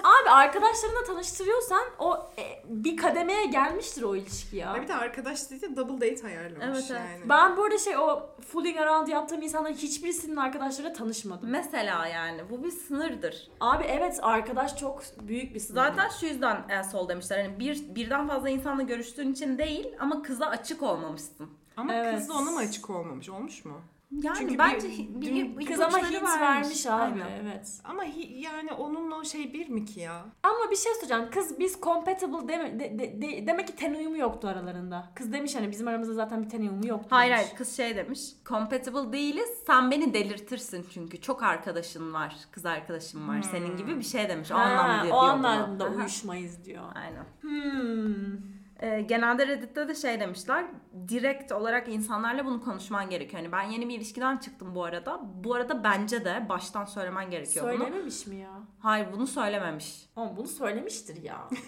[0.03, 4.75] abi arkadaşlarına tanıştırıyorsan o e, bir kademeye gelmiştir o ilişki ya.
[4.75, 7.01] Ya bir de arkadaş dedi double date ayarlamış Evet, evet.
[7.19, 7.29] yani.
[7.29, 11.49] Ben bu arada şey o fooling around yaptığım insanların hiçbirisinin arkadaşlarıyla tanışmadım.
[11.49, 13.49] Mesela yani bu bir sınırdır.
[13.59, 15.75] Abi evet arkadaş çok büyük bir sınır.
[15.75, 17.45] Zaten şu yüzden asshole demişler.
[17.45, 21.49] Hani bir, birden fazla insanla görüştüğün için değil ama kıza açık olmamışsın.
[21.77, 22.15] Ama Evet.
[22.19, 23.29] kız da ona mı açık olmamış?
[23.29, 23.81] Olmuş mu?
[24.11, 27.27] Yani Çünkü bence bir- bir, kız ama hint vermiş, abi Aynen.
[27.43, 27.79] evet.
[27.83, 30.25] Ama hi- yani onunla o şey bir mi ki ya?
[30.43, 31.29] Ama bir şey söyleyeceğim.
[31.31, 35.11] Kız biz compatible deme, de, de- de- demek ki ten uyumu yoktu aralarında.
[35.15, 37.07] Kız demiş hani bizim aramızda zaten bir ten uyumu yoktu.
[37.09, 37.45] Hayır demiş.
[37.45, 38.19] hayır kız şey demiş.
[38.45, 39.49] Compatible değiliz.
[39.67, 41.21] Sen beni delirtirsin çünkü.
[41.21, 42.35] Çok arkadaşın var.
[42.51, 43.41] Kız arkadaşım var.
[43.41, 44.51] Senin gibi bir şey demiş.
[44.51, 46.83] O Ha, anlamda diyor o anlamda uyuşmayız diyor.
[46.95, 47.25] Aynen.
[47.41, 48.60] Hmm.
[48.81, 50.65] Ee, genelde Reddit'te de şey demişler.
[51.07, 53.43] Direkt olarak insanlarla bunu konuşman gerekiyor.
[53.43, 55.19] Hani ben yeni bir ilişkiden çıktım bu arada.
[55.43, 57.77] Bu arada bence de baştan söylemen gerekiyor bunu.
[57.83, 58.59] Söylememiş mi ya?
[58.79, 60.09] Hayır bunu söylememiş.
[60.15, 61.49] Oğlum bunu söylemiştir ya.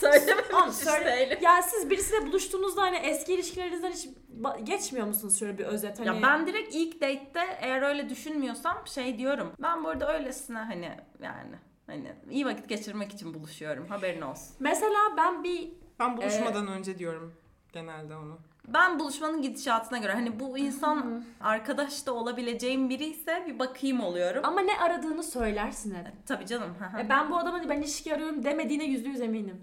[0.00, 1.10] Söylememiş işte söyle.
[1.10, 1.42] Elif.
[1.42, 4.08] ya siz birisiyle buluştuğunuzda hani eski ilişkilerinizden hiç
[4.64, 6.06] geçmiyor musunuz şöyle bir özet hani?
[6.06, 9.52] Ya ben direkt ilk date'te eğer öyle düşünmüyorsam şey diyorum.
[9.62, 10.90] Ben bu arada öylesine hani
[11.22, 13.86] yani hani iyi vakit geçirmek için buluşuyorum.
[13.86, 14.56] Haberin olsun.
[14.60, 17.34] Mesela ben bir Ben buluşmadan önce diyorum
[17.72, 18.38] genelde onu.
[18.68, 24.40] Ben buluşmanın gidişatına göre hani bu insan arkadaş da olabileceğim biri ise bir bakayım oluyorum.
[24.44, 26.06] ama ne aradığını söylersin hep.
[26.26, 26.70] Tabii canım.
[27.00, 29.60] E ben bu adamın ben ilişki arıyorum demediğine yüzde yüz eminim.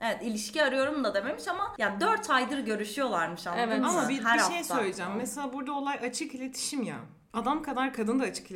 [0.00, 3.80] Evet ilişki arıyorum da dememiş ama ya 4 aydır görüşüyorlarmış anladın Evet.
[3.80, 3.88] mı?
[3.88, 4.74] Ama bir, Her bir şey hafta.
[4.74, 5.12] söyleyeceğim.
[5.16, 6.96] Mesela burada olay açık iletişim ya.
[7.32, 8.50] Adam kadar kadın da açık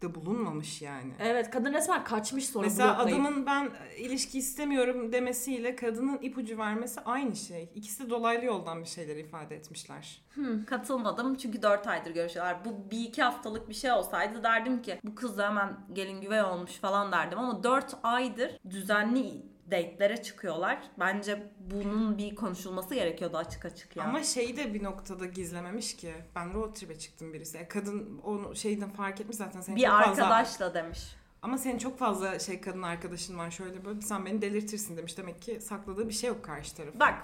[0.00, 1.12] iletişimde bulunmamış yani.
[1.20, 3.20] Evet kadın resmen kaçmış sonra Mesela bloklayıp.
[3.20, 7.68] adamın ben ilişki istemiyorum demesiyle kadının ipucu vermesi aynı şey.
[7.74, 10.22] İkisi de dolaylı yoldan bir şeyler ifade etmişler.
[10.66, 12.64] Katılmadım çünkü 4 aydır görüşüyorlar.
[12.64, 16.42] Bu bir iki haftalık bir şey olsaydı derdim ki bu kız da hemen gelin güvey
[16.42, 20.78] olmuş falan derdim ama 4 aydır düzenli date'lere çıkıyorlar.
[20.98, 24.04] Bence bunun bir konuşulması gerekiyordu açık açık ya.
[24.04, 26.12] Ama şeyi de bir noktada gizlememiş ki.
[26.36, 27.56] Ben road trip'e çıktım birisi.
[27.56, 30.24] Yani kadın onu şeyden fark etmiş zaten senin bir çok fazla...
[30.24, 31.16] arkadaşla demiş.
[31.42, 35.18] Ama senin çok fazla şey kadın arkadaşın var şöyle böyle sen beni delirtirsin demiş.
[35.18, 37.00] Demek ki sakladığı bir şey yok karşı tarafın.
[37.00, 37.14] Bak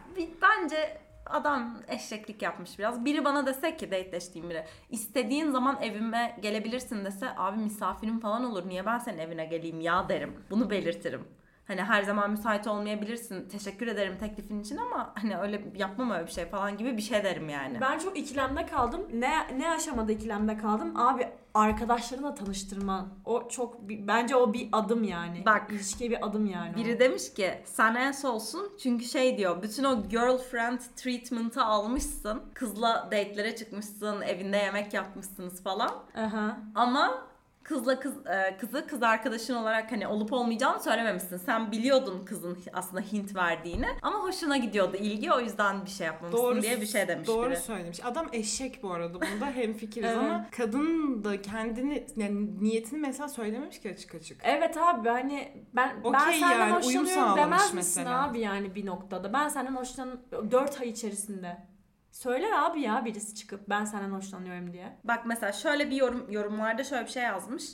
[0.42, 3.04] bence adam eşeklik yapmış biraz.
[3.04, 8.68] Biri bana dese ki dateleştiğim biri istediğin zaman evime gelebilirsin dese abi misafirim falan olur
[8.68, 10.34] niye ben senin evine geleyim ya derim.
[10.50, 11.24] Bunu belirtirim.
[11.66, 13.48] Hani her zaman müsait olmayabilirsin.
[13.48, 17.24] Teşekkür ederim teklifin için ama hani öyle yapmam öyle bir şey falan gibi bir şey
[17.24, 17.80] derim yani.
[17.80, 19.00] Ben çok ikilemde kaldım.
[19.14, 20.96] Ne ne aşamada ikilemde kaldım?
[20.96, 23.08] Abi arkadaşlarına tanıştırman.
[23.24, 25.42] O çok bence o bir adım yani.
[25.46, 25.70] Bak.
[25.70, 26.72] ilişkiye bir adım yani.
[26.74, 26.76] o.
[26.76, 32.42] Biri demiş ki sen es olsun çünkü şey diyor bütün o girlfriend treatment'ı almışsın.
[32.54, 35.90] Kızla date'lere çıkmışsın, evinde yemek yapmışsınız falan.
[36.16, 36.58] Aha.
[36.74, 37.26] Ama
[37.68, 41.36] kızla kız e, kızı kız arkadaşın olarak hani olup olmayacağını söylememişsin.
[41.36, 46.62] Sen biliyordun kızın aslında hint verdiğini ama hoşuna gidiyordu ilgi o yüzden bir şey yapmamışsın
[46.62, 47.56] diye bir şey demiş Doğru biri.
[47.56, 48.04] söylemiş.
[48.04, 49.14] Adam eşek bu arada.
[49.14, 50.18] Bunda hemfikiriz Evet.
[50.18, 54.40] ama kadın da kendini yani niyetini mesela söylememiş ki açık açık.
[54.44, 58.24] Evet abi hani ben ben Okey senden yani, hoşlanıyorum demez misin mesela.
[58.24, 59.32] abi yani bir noktada.
[59.32, 61.75] Ben senden hoşlan 4 ay içerisinde.
[62.16, 64.96] Söyler abi ya birisi çıkıp ben senden hoşlanıyorum diye.
[65.04, 67.64] Bak mesela şöyle bir yorum yorumlarda şöyle bir şey yazmış.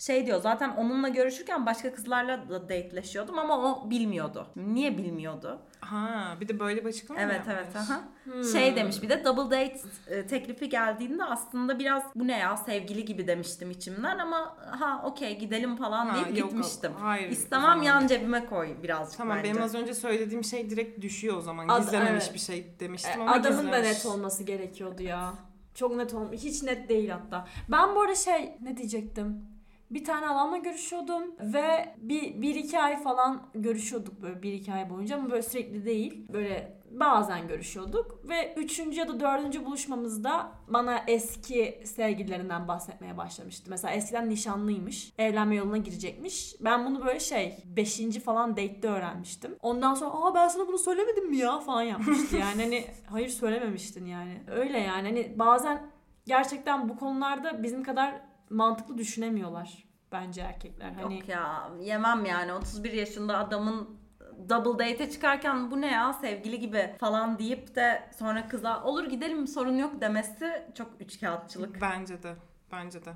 [0.00, 4.46] Şey diyor zaten onunla görüşürken başka kızlarla da dateleşiyordum ama o bilmiyordu.
[4.56, 5.58] Niye bilmiyordu?
[5.80, 7.56] Ha bir de böyle bir açıklama mı Evet yapmış?
[7.64, 8.00] evet aha.
[8.24, 8.44] Hmm.
[8.44, 13.04] Şey demiş bir de double date e, teklifi geldiğinde aslında biraz bu ne ya sevgili
[13.04, 16.92] gibi demiştim içimden ama ha okey gidelim falan Ha, deyip yok, gitmiştim.
[17.00, 17.82] hayır, İstemem zaman.
[17.82, 19.50] yan cebime koy birazcık Tamam bence.
[19.50, 21.68] benim az önce söylediğim şey direkt düşüyor o zaman.
[21.68, 22.34] Ad- Gizlememiş evet.
[22.34, 24.04] bir şey demiştim E, ama Adamın da gizlemiş.
[24.04, 25.32] net olması gerekiyordu ya.
[25.74, 26.36] Çok net olmuş.
[26.42, 27.48] Hiç net değil hatta.
[27.68, 29.42] Ben bu arada şey ne diyecektim?
[29.90, 34.90] Bir tane adamla görüşüyordum ve bir, bir iki ay falan görüşüyorduk böyle bir iki ay
[34.90, 36.26] boyunca ama böyle sürekli değil.
[36.32, 43.70] Böyle bazen görüşüyorduk ve üçüncü ya da dördüncü buluşmamızda bana eski sevgililerinden bahsetmeye başlamıştı.
[43.70, 46.54] Mesela eskiden nişanlıymış, evlenme yoluna girecekmiş.
[46.60, 49.56] Ben bunu böyle şey beşinci falan date'de öğrenmiştim.
[49.62, 54.06] Ondan sonra aa ben sana bunu söylemedim mi ya falan yapmıştı yani hani hayır söylememiştin
[54.06, 54.42] yani.
[54.50, 55.82] Öyle yani hani bazen
[56.26, 60.92] gerçekten bu konularda bizim kadar mantıklı düşünemiyorlar bence erkekler.
[60.92, 64.00] Hani Yok ya yemem yani 31 yaşında adamın
[64.48, 69.46] double date'e çıkarken bu ne ya sevgili gibi falan deyip de sonra kıza olur gidelim
[69.46, 71.80] sorun yok demesi çok üçkağıtçılık.
[71.80, 72.34] Bence de.
[72.72, 73.12] Bence de.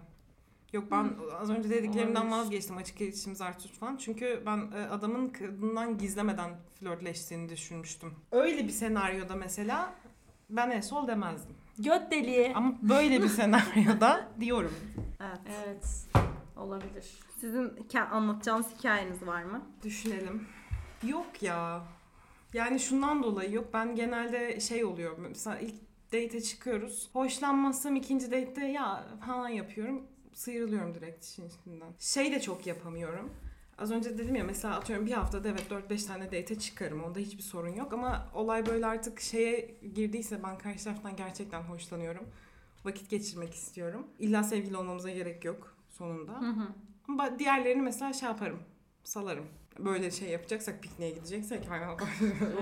[0.73, 2.37] Yok ben az önce dediklerimden Olabilir.
[2.37, 3.97] vazgeçtim açık iletişim zar tut falan.
[3.97, 8.15] Çünkü ben e, adamın kadından gizlemeden flörtleştiğini düşünmüştüm.
[8.33, 9.95] Öyle bir senaryoda mesela
[10.51, 11.57] ben en sol demezdim.
[11.79, 12.53] Göt deliği.
[12.55, 14.75] Ama böyle bir senaryoda diyorum.
[15.21, 15.41] Evet.
[15.67, 16.07] Evet.
[16.57, 17.05] Olabilir.
[17.41, 19.63] Sizin hika- anlatacağınız hikayeniz var mı?
[19.83, 20.47] Düşünelim.
[21.09, 21.83] Yok ya.
[22.53, 23.69] Yani şundan dolayı yok.
[23.73, 25.19] Ben genelde şey oluyor.
[25.19, 25.75] Mesela ilk
[26.13, 27.09] date'e çıkıyoruz.
[27.13, 30.03] Hoşlanmazsam ikinci date'te ya falan yapıyorum.
[30.33, 31.89] Sıyrılıyorum direkt işin içinden.
[31.99, 33.33] Şey de çok yapamıyorum.
[33.79, 37.05] Az önce dedim ya mesela atıyorum bir haftada evet 4-5 tane date'e çıkarım.
[37.05, 42.25] Onda hiçbir sorun yok ama olay böyle artık şeye girdiyse ben karşı taraftan gerçekten hoşlanıyorum.
[42.85, 44.07] Vakit geçirmek istiyorum.
[44.19, 46.41] İlla sevgili olmamıza gerek yok sonunda.
[46.41, 46.69] Hı hı.
[47.09, 48.59] Ama diğerlerini mesela şey yaparım.
[49.05, 49.47] Salarım.
[49.79, 51.97] Böyle şey yapacaksak pikniğe gideceksek hayvan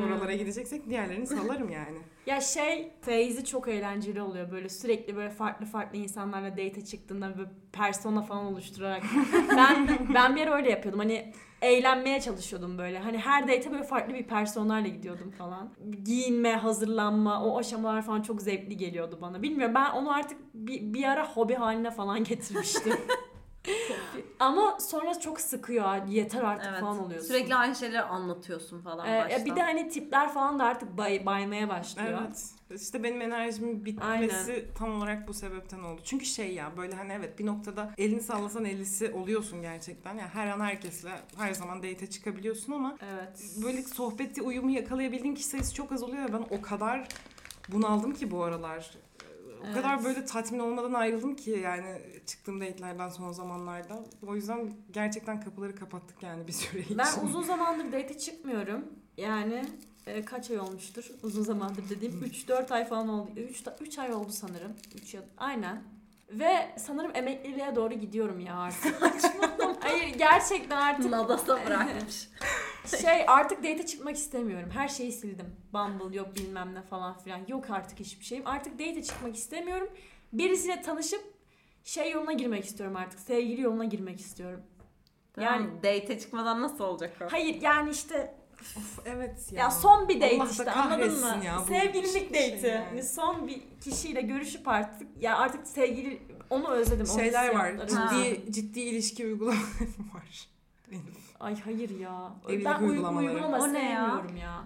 [0.04, 1.98] oralara gideceksek diğerlerini salarım yani.
[2.26, 7.50] Ya şey Feyzi çok eğlenceli oluyor böyle sürekli böyle farklı farklı insanlarla date çıktığında böyle
[7.72, 9.02] persona falan oluşturarak.
[9.56, 12.98] ben ben bir ara öyle yapıyordum hani eğlenmeye çalışıyordum böyle.
[12.98, 15.72] Hani her date'e böyle farklı bir personayla gidiyordum falan.
[16.04, 19.42] Giyinme, hazırlanma, o aşamalar falan çok zevkli geliyordu bana.
[19.42, 22.92] Bilmiyorum ben onu artık bir, bir ara hobi haline falan getirmiştim.
[24.40, 26.06] Ama sonra çok sıkıyor.
[26.06, 26.80] Yeter artık Evet.
[26.80, 27.28] falan oluyorsun.
[27.28, 29.44] Sürekli aynı şeyleri anlatıyorsun falan Ee, ya baştan.
[29.44, 32.18] bir de hani tipler falan da artık bay, baymaya başlıyor.
[32.26, 32.44] Evet.
[32.82, 36.00] İşte benim enerjimin bitmesi tam olarak bu sebepten oldu.
[36.04, 40.10] Çünkü şey ya böyle hani evet bir noktada elini sallasan ellisi oluyorsun gerçekten.
[40.14, 43.44] Yani her an herkesle her zaman date'e çıkabiliyorsun ama Evet.
[43.64, 46.28] böyle sohbeti uyumu yakalayabildiğin kişi sayısı çok az oluyor.
[46.28, 47.08] ve Ben o kadar
[47.68, 48.90] bunaldım ki bu aralar.
[49.62, 49.74] O Evet.
[49.76, 54.04] kadar böyle tatmin olmadan ayrıldım ki yani çıktığım date'lerden son zamanlarda.
[54.26, 56.98] O yüzden gerçekten kapıları kapattık yani bir süre için.
[56.98, 58.84] Ben uzun zamandır date çıkmıyorum.
[59.16, 59.64] Yani
[60.06, 61.10] e, kaç ay olmuştur?
[61.22, 63.30] Uzun zamandır dediğim 3-4 ay falan oldu.
[63.36, 64.72] 3 3 ay oldu sanırım.
[64.94, 65.82] 3 ya aynen.
[66.30, 69.02] Ve sanırım emekliliğe doğru gidiyorum ya artık.
[69.80, 72.28] Hayır gerçekten artık Nadasa bırakmış.
[72.86, 74.70] şey artık date çıkmak istemiyorum.
[74.74, 75.56] Her şeyi sildim.
[75.72, 77.40] Bumble yok bilmem ne falan filan.
[77.48, 78.46] Yok artık hiçbir şeyim.
[78.46, 79.88] Artık date çıkmak istemiyorum.
[80.32, 81.24] Birisiyle tanışıp
[81.84, 83.20] şey yoluna girmek istiyorum artık.
[83.20, 84.60] Sevgili yoluna girmek istiyorum.
[85.40, 87.32] yani date'e çıkmadan nasıl olacak o?
[87.32, 88.34] Hayır yani işte
[88.76, 89.62] Of, evet ya.
[89.62, 91.40] ya, son bir date Allah işte anladın mı?
[91.44, 92.70] ya Sevgililik şey date'i.
[92.70, 92.84] yani.
[92.84, 97.06] Hani son bir kişiyle görüşüp artık ya artık sevgili onu özledim.
[97.14, 97.72] o Şeyler var.
[97.88, 99.64] Ciddi ciddi ilişki uygulamaları
[100.14, 100.48] var.
[101.42, 102.32] Ay hayır ya.
[102.48, 103.26] Evlilik ben uy- uygulamaları.
[103.34, 104.06] uygulama O ne ya?
[104.06, 104.64] sevmiyorum ya.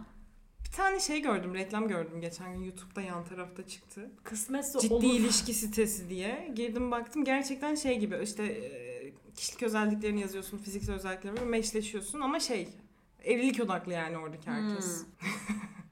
[0.64, 4.10] Bir tane şey gördüm, reklam gördüm geçen gün YouTube'da yan tarafta çıktı.
[4.24, 5.02] Kısmetse Ciddi olur.
[5.04, 6.52] ilişki sitesi diye.
[6.54, 12.68] Girdim baktım gerçekten şey gibi işte e, kişilik özelliklerini yazıyorsun, fiziksel özelliklerini meşleşiyorsun ama şey
[13.24, 15.04] evlilik odaklı yani oradaki herkes.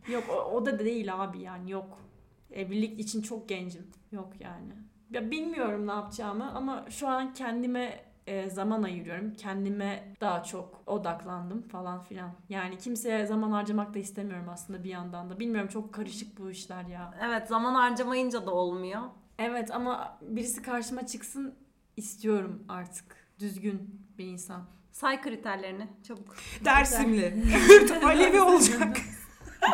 [0.07, 0.13] Hmm.
[0.15, 1.99] Yok o, o da değil abi yani yok.
[2.53, 3.87] Evlilik için çok gencim.
[4.13, 4.73] Yok yani.
[5.11, 9.35] Ya bilmiyorum ne yapacağımı ama şu an kendime e, zaman ayırıyorum.
[9.35, 12.31] Kendime daha çok odaklandım falan filan.
[12.49, 15.41] Yani kimseye zaman harcamak da istemiyorum aslında bir yandan da.
[15.41, 17.15] Bilmiyorum çok karışık bu işler ya.
[17.23, 19.03] Evet zaman harcamayınca da olmuyor.
[19.39, 21.55] Evet ama birisi karşıma çıksın
[21.97, 23.05] istiyorum artık.
[23.39, 24.63] Düzgün bir insan.
[24.93, 26.37] Say kriterlerini çabuk.
[26.65, 27.45] Dersimli.
[28.05, 28.97] Alevi olacak.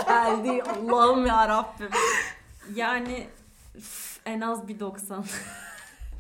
[0.07, 1.89] Geldi Allah'ım ya Rabbim.
[2.75, 3.27] Yani
[3.75, 5.25] üf, en az bir 90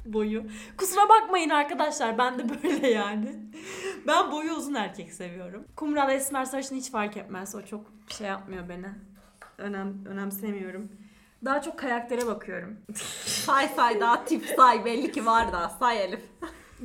[0.04, 0.44] boyu.
[0.76, 3.36] Kusura bakmayın arkadaşlar ben de böyle yani.
[4.06, 5.64] Ben boyu uzun erkek seviyorum.
[5.76, 7.54] Kumral esmer sarışın hiç fark etmez.
[7.54, 8.86] O çok şey yapmıyor beni.
[9.58, 10.88] Önem, önemsemiyorum.
[11.44, 12.76] Daha çok karaktere bakıyorum.
[13.24, 16.22] Say say daha tip say belli ki var da say Elif.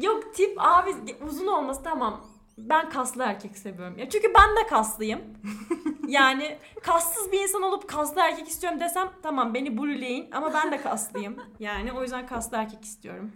[0.01, 0.95] Yok tip abi
[1.29, 2.34] uzun olması tamam.
[2.57, 3.97] Ben kaslı erkek seviyorum.
[3.97, 5.21] Ya çünkü ben de kaslıyım.
[6.07, 10.81] Yani kassız bir insan olup kaslı erkek istiyorum desem tamam beni bulleyin ama ben de
[10.81, 11.37] kaslıyım.
[11.59, 13.31] Yani o yüzden kaslı erkek istiyorum.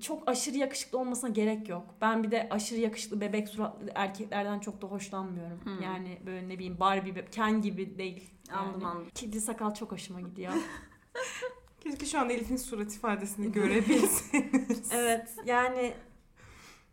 [0.00, 1.94] Çok aşırı yakışıklı olmasına gerek yok.
[2.00, 5.60] Ben bir de aşırı yakışıklı bebek suratlı erkeklerden çok da hoşlanmıyorum.
[5.64, 5.82] Hmm.
[5.82, 8.30] Yani böyle ne bileyim Barbie, Ken gibi değil.
[8.50, 8.58] Yani.
[8.58, 9.10] Anladım, anladım.
[9.14, 10.52] Kedi sakal çok hoşuma gidiyor.
[11.80, 14.50] Keşke şu an Elif'in surat ifadesini görebilsin.
[14.92, 15.94] evet yani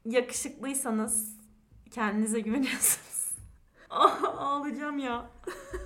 [0.06, 1.38] yakışıklıysanız,
[1.92, 3.14] kendinize güveniyorsanız.
[3.96, 5.30] Ah, Ağlayacağım ya.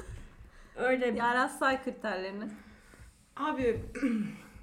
[0.76, 1.18] Öyle bir...
[1.18, 2.46] Yaren say kriterlerini.
[3.36, 3.82] Abi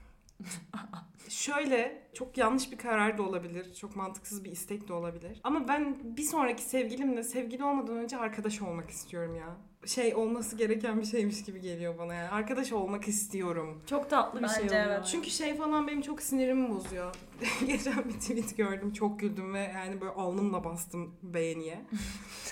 [1.29, 3.75] şöyle çok yanlış bir karar da olabilir.
[3.75, 5.41] Çok mantıksız bir istek de olabilir.
[5.45, 9.57] Ama ben bir sonraki sevgilimle sevgili olmadan önce arkadaş olmak istiyorum ya.
[9.87, 12.29] Şey olması gereken bir şeymiş gibi geliyor bana yani.
[12.29, 13.83] Arkadaş olmak istiyorum.
[13.87, 14.87] Çok tatlı bir şey Bence oluyor.
[14.97, 15.07] evet.
[15.07, 17.15] Çünkü şey falan benim çok sinirimi bozuyor.
[17.67, 21.81] Geçen bir tweet gördüm çok güldüm ve yani böyle alnımla bastım beğeniye.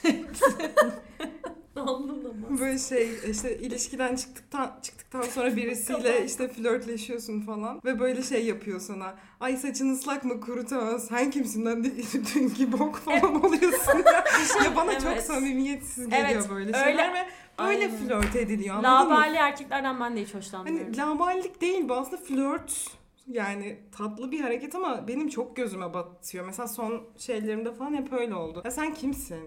[1.88, 2.58] Anlamam.
[2.60, 8.80] Böyle şey işte ilişkiden çıktıktan çıktıktan sonra birisiyle işte flörtleşiyorsun falan ve böyle şey yapıyor
[8.80, 9.14] sana.
[9.40, 11.84] Ay saçın ıslak mı kurutamaz sen kimsin lan
[12.34, 14.24] dünkü bok falan oluyorsun ya.
[14.64, 15.24] ya bana çok Evet.
[15.26, 16.84] samimiyetsiz geliyor Evet, böyle öyle.
[16.84, 17.18] şeyler ve
[17.58, 17.90] böyle Aynen.
[17.90, 19.14] flört ediliyor anladın mı?
[19.14, 20.84] Labali erkeklerden ben de hiç hoşlanmıyorum.
[20.84, 22.86] Hani laballik değil bu aslında flört
[23.28, 26.46] yani tatlı bir hareket ama benim çok gözüme batıyor.
[26.46, 28.62] Mesela son şeylerimde falan hep öyle oldu.
[28.64, 29.40] Ya sen kimsin?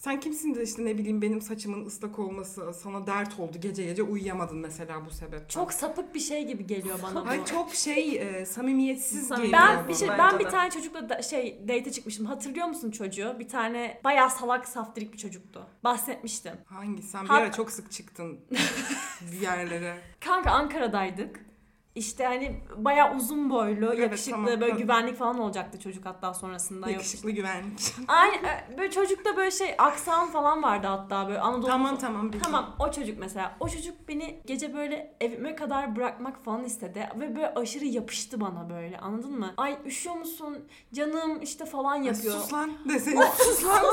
[0.00, 3.56] Sen kimsin de işte ne bileyim benim saçımın ıslak olması sana dert oldu.
[3.60, 5.48] Gece gece uyuyamadın mesela bu sebepten.
[5.48, 7.28] Çok sapık bir şey gibi geliyor bana bu.
[7.28, 9.46] Ay çok şey e, samimiyetsiz Samimi.
[9.46, 9.88] geliyor Ben bana.
[9.88, 12.26] bir şey ben bir tane çocukla da, şey date çıkmıştım.
[12.26, 13.36] Hatırlıyor musun çocuğu?
[13.38, 15.66] Bir tane bayağı salak saftirik bir çocuktu.
[15.84, 16.54] Bahsetmiştim.
[16.66, 17.02] Hangi?
[17.02, 18.40] Sen bir Ha- ara çok sık çıktın
[19.32, 19.96] bir yerlere.
[20.20, 21.49] Kanka Ankara'daydık.
[21.94, 24.60] İşte hani bayağı uzun boylu, Evet, yakışıklı, tamam.
[24.60, 26.86] böyle güvenlik falan olacaktı çocuk hatta sonrasında.
[26.86, 26.92] Yok.
[26.92, 27.94] Yakışıklı güvenlik.
[28.08, 31.66] Aynı e, böyle çocukta böyle şey aksan falan vardı hatta böyle Anadolu.
[31.66, 32.28] tamam tamam.
[32.28, 32.40] bildim.
[32.44, 33.56] Tamam o çocuk mesela.
[33.60, 37.08] O çocuk beni gece böyle evime kadar bırakmak falan istedi.
[37.20, 39.54] Ve böyle aşırı yapıştı bana böyle anladın mı?
[39.56, 40.58] Ay üşüyor musun
[40.92, 42.34] canım işte falan Ay, yapıyor.
[42.40, 43.26] Sus lan desene.
[43.38, 43.84] sus lan.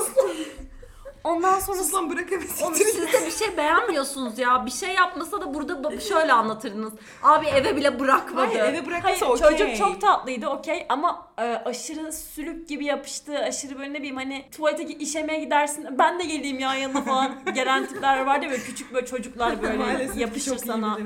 [1.28, 2.30] Ondan sonra sus lan bırak.
[2.63, 4.65] Oğlum siz de bir şey beğenmiyorsunuz ya.
[4.65, 6.93] Bir şey yapmasa da burada ba- şöyle anlatırdınız.
[7.23, 8.45] Abi eve bile bırakmadı.
[8.45, 9.49] Hayır eve Hayır bırakmasa okey.
[9.57, 13.38] çocuk çok tatlıydı okey ama aşırı sülük gibi yapıştı.
[13.40, 17.86] Aşırı böyle ne bileyim hani tuvalete işemeye gidersin ben de geleyim ya yanına falan gelen
[17.88, 20.98] tipler vardı ya böyle küçük böyle çocuklar böyle yapışır sana.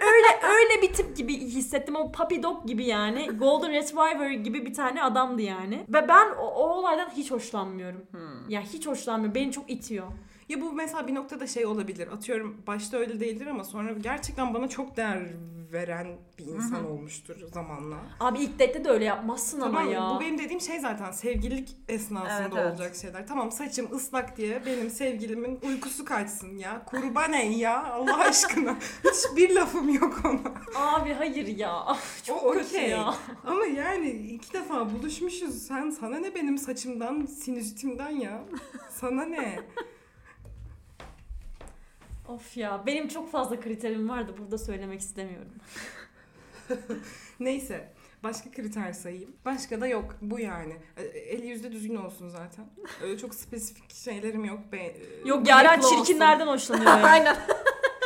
[0.00, 4.74] öyle öyle bir tip gibi hissettim o puppy dog gibi yani golden retriever gibi bir
[4.74, 8.48] tane adamdı yani ve ben o, o olaydan hiç hoşlanmıyorum Hmm.
[8.50, 10.06] ya hiç hoşlanmıyorum beni çok itiyor
[10.50, 12.08] Ya bu mesela bir noktada şey olabilir.
[12.08, 15.22] Atıyorum başta öyle değildir ama sonra gerçekten bana çok değer
[15.72, 16.06] veren
[16.38, 17.96] bir insan olmuştur zamanla.
[18.20, 21.76] abi ilk date'de de öyle yapmazsın ama Tamam ya bu benim dediğim şey zaten sevgililik
[21.88, 22.70] esnasında Evet, evet.
[22.72, 23.26] olacak şeyler.
[23.26, 26.84] Tamam saçım ıslak diye benim sevgilimin uykusu kaçsın ya.
[26.86, 28.76] Kurban ey ya Allah aşkına.
[29.04, 30.54] Hiçbir lafım yok ona.
[30.92, 32.90] abi hayır ya çok O kötü okey.
[32.90, 35.62] ya Ama yani iki defa buluşmuşuz.
[35.62, 38.44] Sen sana ne benim saçımdan, sinüzitimden ya?
[38.90, 39.60] Sana ne?
[42.30, 45.52] Of ya benim çok fazla kriterim vardı burada söylemek istemiyorum
[47.40, 47.92] Neyse.
[48.22, 49.30] Başka kriter sayayım.
[49.44, 50.16] Başka da yok.
[50.22, 50.76] Bu yani.
[50.96, 52.64] E, Eli yüzde düzgün olsun zaten.
[53.02, 54.58] Öyle çok spesifik şeylerim yok.
[54.72, 54.96] Be, e,
[55.28, 55.96] yok Yaren olsun.
[55.96, 56.90] çirkinlerden hoşlanıyor.
[57.02, 57.36] Aynen.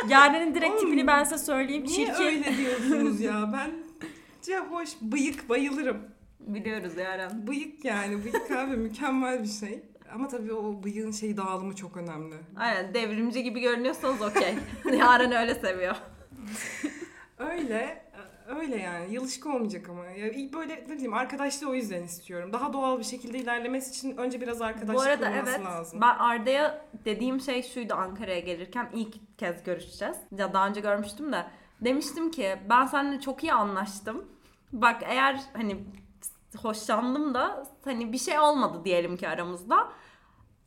[0.09, 3.49] Yaren'in direkt Oğlum, tipini ben size söyleyeyim Niye çirkin öyle diyorsunuz ya?
[3.53, 3.71] Ben
[4.53, 5.97] ya hoş bıyık bayılırım.
[6.39, 7.47] Biliyoruz Yaren.
[7.47, 8.23] Bıyık yani.
[8.23, 9.83] Bıyık abi mükemmel bir şey.
[10.13, 12.35] Ama tabii o bıyığın şey dağılımı çok önemli.
[12.57, 14.55] Aynen devrimci gibi görünüyorsanız okey.
[14.97, 15.95] Yaren öyle seviyor.
[17.39, 18.05] Öyle
[18.47, 19.13] öyle yani.
[19.13, 20.05] Yılışık olmayacak ama.
[20.05, 22.53] Ya böyle ne bileyim arkadaşlığı o yüzden istiyorum.
[22.53, 26.01] Daha doğal bir şekilde ilerlemesi için önce biraz arkadaşlık Bu arada evet lazım.
[26.01, 30.17] ben Arda'ya dediğim şey şuydu Ankara'ya gelirken ilk kez görüşeceğiz.
[30.37, 31.45] Ya daha önce görmüştüm de
[31.81, 34.25] demiştim ki ben seninle çok iyi anlaştım.
[34.73, 35.77] Bak eğer hani
[36.55, 39.91] hoşlandım da hani bir şey olmadı diyelim ki aramızda.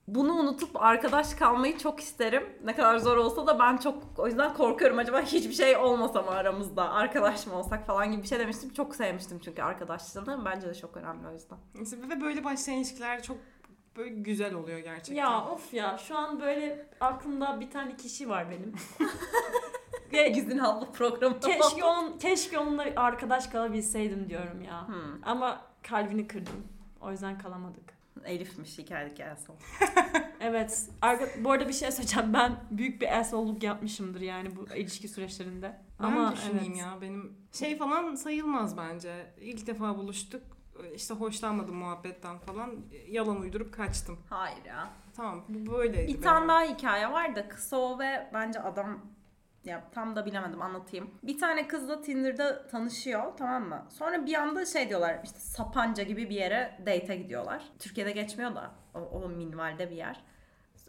[0.08, 2.42] Bunu unutup arkadaş kalmayı çok isterim.
[2.64, 4.98] Ne kadar zor olsa da ben çok o yüzden korkuyorum.
[4.98, 6.90] Acaba hiçbir şey olmasa mı aramızda?
[6.90, 8.72] Arkadaş mı olsak falan gibi bir şey demiştim.
[8.72, 10.44] Çok sevmiştim çünkü arkadaşlığını.
[10.44, 11.58] Bence de çok önemli o yüzden.
[12.10, 13.36] Ve böyle başlayan ilişkiler çok
[13.96, 15.14] böyle güzel oluyor gerçekten.
[15.14, 18.74] Ya of ya şu an böyle aklımda bir tane kişi var benim.
[20.12, 21.40] Ve Gizin abla programı.
[21.40, 24.88] keşke, on, keşke onunla arkadaş kalabilseydim diyorum ya.
[24.88, 25.22] Hmm.
[25.24, 26.66] Ama kalbini kırdım.
[27.00, 27.98] O yüzden kalamadık.
[28.24, 29.56] Elif'miş hikayedeki son.
[30.40, 30.88] Evet.
[31.02, 32.34] Arka, bu arada bir şey söyleyeceğim.
[32.34, 35.80] Ben büyük bir asshole'luk yapmışımdır yani bu ilişki süreçlerinde.
[36.00, 36.80] Ben Ama düşüneyim evet.
[36.80, 39.26] ya benim şey falan sayılmaz bence.
[39.40, 40.42] İlk defa buluştuk.
[40.94, 42.76] işte hoşlanmadım muhabbetten falan.
[43.08, 44.18] Yalan uydurup kaçtım.
[44.30, 44.90] Hayır ya.
[45.16, 46.14] Tamam bu böyleydi.
[46.14, 49.00] Bir tane daha hikaye var da kısa o ve bence adam
[49.68, 51.10] ya tam da bilemedim anlatayım.
[51.22, 53.86] Bir tane kızla Tinder'da tanışıyor tamam mı?
[53.90, 57.62] Sonra bir anda şey diyorlar işte Sapanca gibi bir yere date'e gidiyorlar.
[57.78, 60.20] Türkiye'de geçmiyor da o, o minvalde bir yer.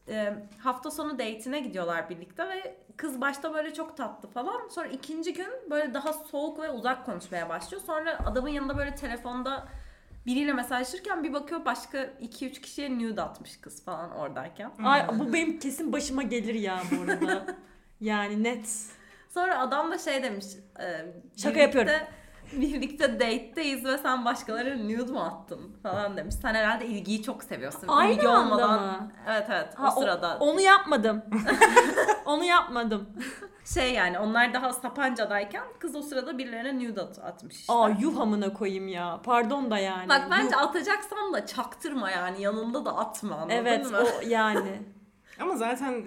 [0.08, 4.68] Ee, hafta sonu date'ine gidiyorlar birlikte ve kız başta böyle çok tatlı falan.
[4.68, 7.84] Sonra ikinci gün böyle daha soğuk ve uzak konuşmaya başlıyor.
[7.86, 9.68] Sonra adamın yanında böyle telefonda
[10.26, 14.72] Biriyle mesajlaşırken bir bakıyor başka 2-3 kişiye nude atmış kız falan oradayken.
[14.84, 17.46] Ay bu benim kesin başıma gelir ya bu arada.
[18.02, 18.86] yani net.
[19.34, 20.46] Sonra adam da şey demiş.
[20.80, 21.06] e,
[21.42, 21.92] Şaka yapıyorum.
[22.54, 26.36] Birlikte date'teyiz ve sen başkalarına nude mu attın falan demiş.
[26.42, 27.88] Sen herhalde ilgiyi çok seviyorsun.
[27.88, 28.82] Aynı İlgi anda olmadan.
[28.82, 29.12] mı?
[29.28, 30.38] Evet evet Ha, o sırada.
[30.40, 31.22] onu yapmadım.
[32.26, 33.10] onu yapmadım.
[33.74, 37.74] Şey yani onlar daha Sapanca'dayken kız o sırada birilerine nude at- atmış işte.
[37.74, 39.20] Aa yuh amına koyayım ya.
[39.24, 40.10] Pardon da yani.
[40.10, 40.62] Bak bence Yuh.
[40.62, 43.98] atacaksan da çaktırma yani yanında da atma anladın Evet mı?
[44.04, 44.82] o yani.
[45.40, 46.06] Ama zaten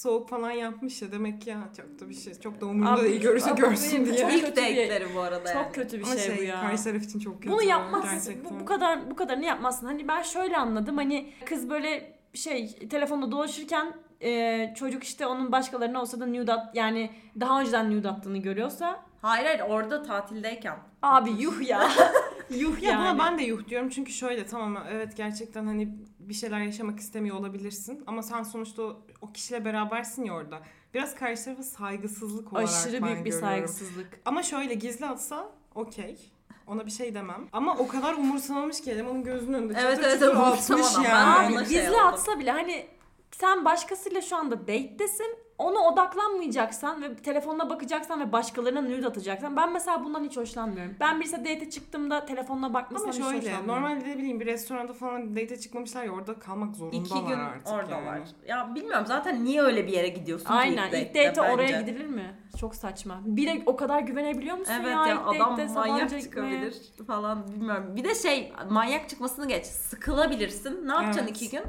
[0.00, 3.02] soğuk falan yapmış ya demek ki ya çok da bir şey çok da umurunda Abi,
[3.08, 4.16] değil görürse görsün diye.
[4.16, 5.64] çok İlk kötü bir- date'leri bu arada yani.
[5.64, 6.60] Çok kötü bir Ama şey, şey, bu ya.
[6.60, 7.52] karşı taraf için çok kötü.
[7.52, 8.34] Bunu yapmazsın.
[8.44, 9.86] Bu, bu kadar bu kadarını yapmazsın.
[9.86, 10.96] Hani ben şöyle anladım.
[10.96, 13.92] Hani kız böyle şey telefonda dolaşırken
[14.22, 19.02] e, çocuk işte onun başkalarına olsa da nude at yani daha önceden nude attığını görüyorsa
[19.22, 20.76] Hayır hayır orada tatildeyken.
[21.02, 21.88] abi yuh ya.
[22.50, 23.00] yuh Ya yani.
[23.00, 25.88] buna ben de yuh diyorum çünkü şöyle tamam evet gerçekten hani
[26.30, 30.58] bir şeyler yaşamak istemiyor olabilirsin ama sen sonuçta o, o kişiyle berabersin ya orada.
[30.94, 33.48] Biraz karşı tarafa saygısızlık olarak Aşırı ben büyük bir görüyorum.
[33.48, 34.20] saygısızlık.
[34.24, 36.18] Ama şöyle gizli atsa okey.
[36.66, 37.48] Ona bir şey demem.
[37.52, 41.10] Ama o kadar umursamamış ki elemanın gözünün önünde Evet, çatır evet, çutur evet, atmış umursamadan.
[41.10, 41.52] yani.
[41.54, 42.06] Ben Abi şey gizli oldum.
[42.06, 42.86] atsa bile hani
[43.32, 45.36] sen başkasıyla şu anda date'desin.
[45.60, 50.94] Ona odaklanmayacaksan ve telefonuna bakacaksan ve başkalarına nude atacaksan ben mesela bundan hiç hoşlanmıyorum.
[51.00, 53.84] Ben birisi date'e çıktığımda telefonuna bakmasından Ama hiç şöyle hoşlanmıyorum.
[53.84, 57.68] normalde ne bileyim bir restoranda falan date çıkmamışlar ya orada kalmak zorundalar İki gün artık
[57.68, 58.14] oradalar.
[58.16, 58.24] yani.
[58.46, 62.06] Ya bilmiyorum zaten niye öyle bir yere gidiyorsun ki Aynen ilk date'te date'e oraya gidilir
[62.06, 62.34] mi?
[62.60, 63.20] Çok saçma.
[63.24, 66.74] Bir de o kadar güvenebiliyor musun Evet ya, ya, ilk adam date'te manyak çıkabilir
[67.06, 67.96] falan bilmiyorum.
[67.96, 69.66] Bir de şey manyak çıkmasını geç.
[69.66, 70.88] Sıkılabilirsin.
[70.88, 71.36] Ne yapacaksın Evet.
[71.42, 71.62] iki gün?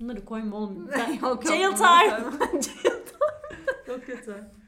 [0.00, 0.88] Bunları koyma oğlum.
[0.96, 1.12] Ben...
[1.12, 2.10] Yok, yok, Jail time.
[2.10, 2.62] koymam.
[3.86, 4.59] Çok kötü.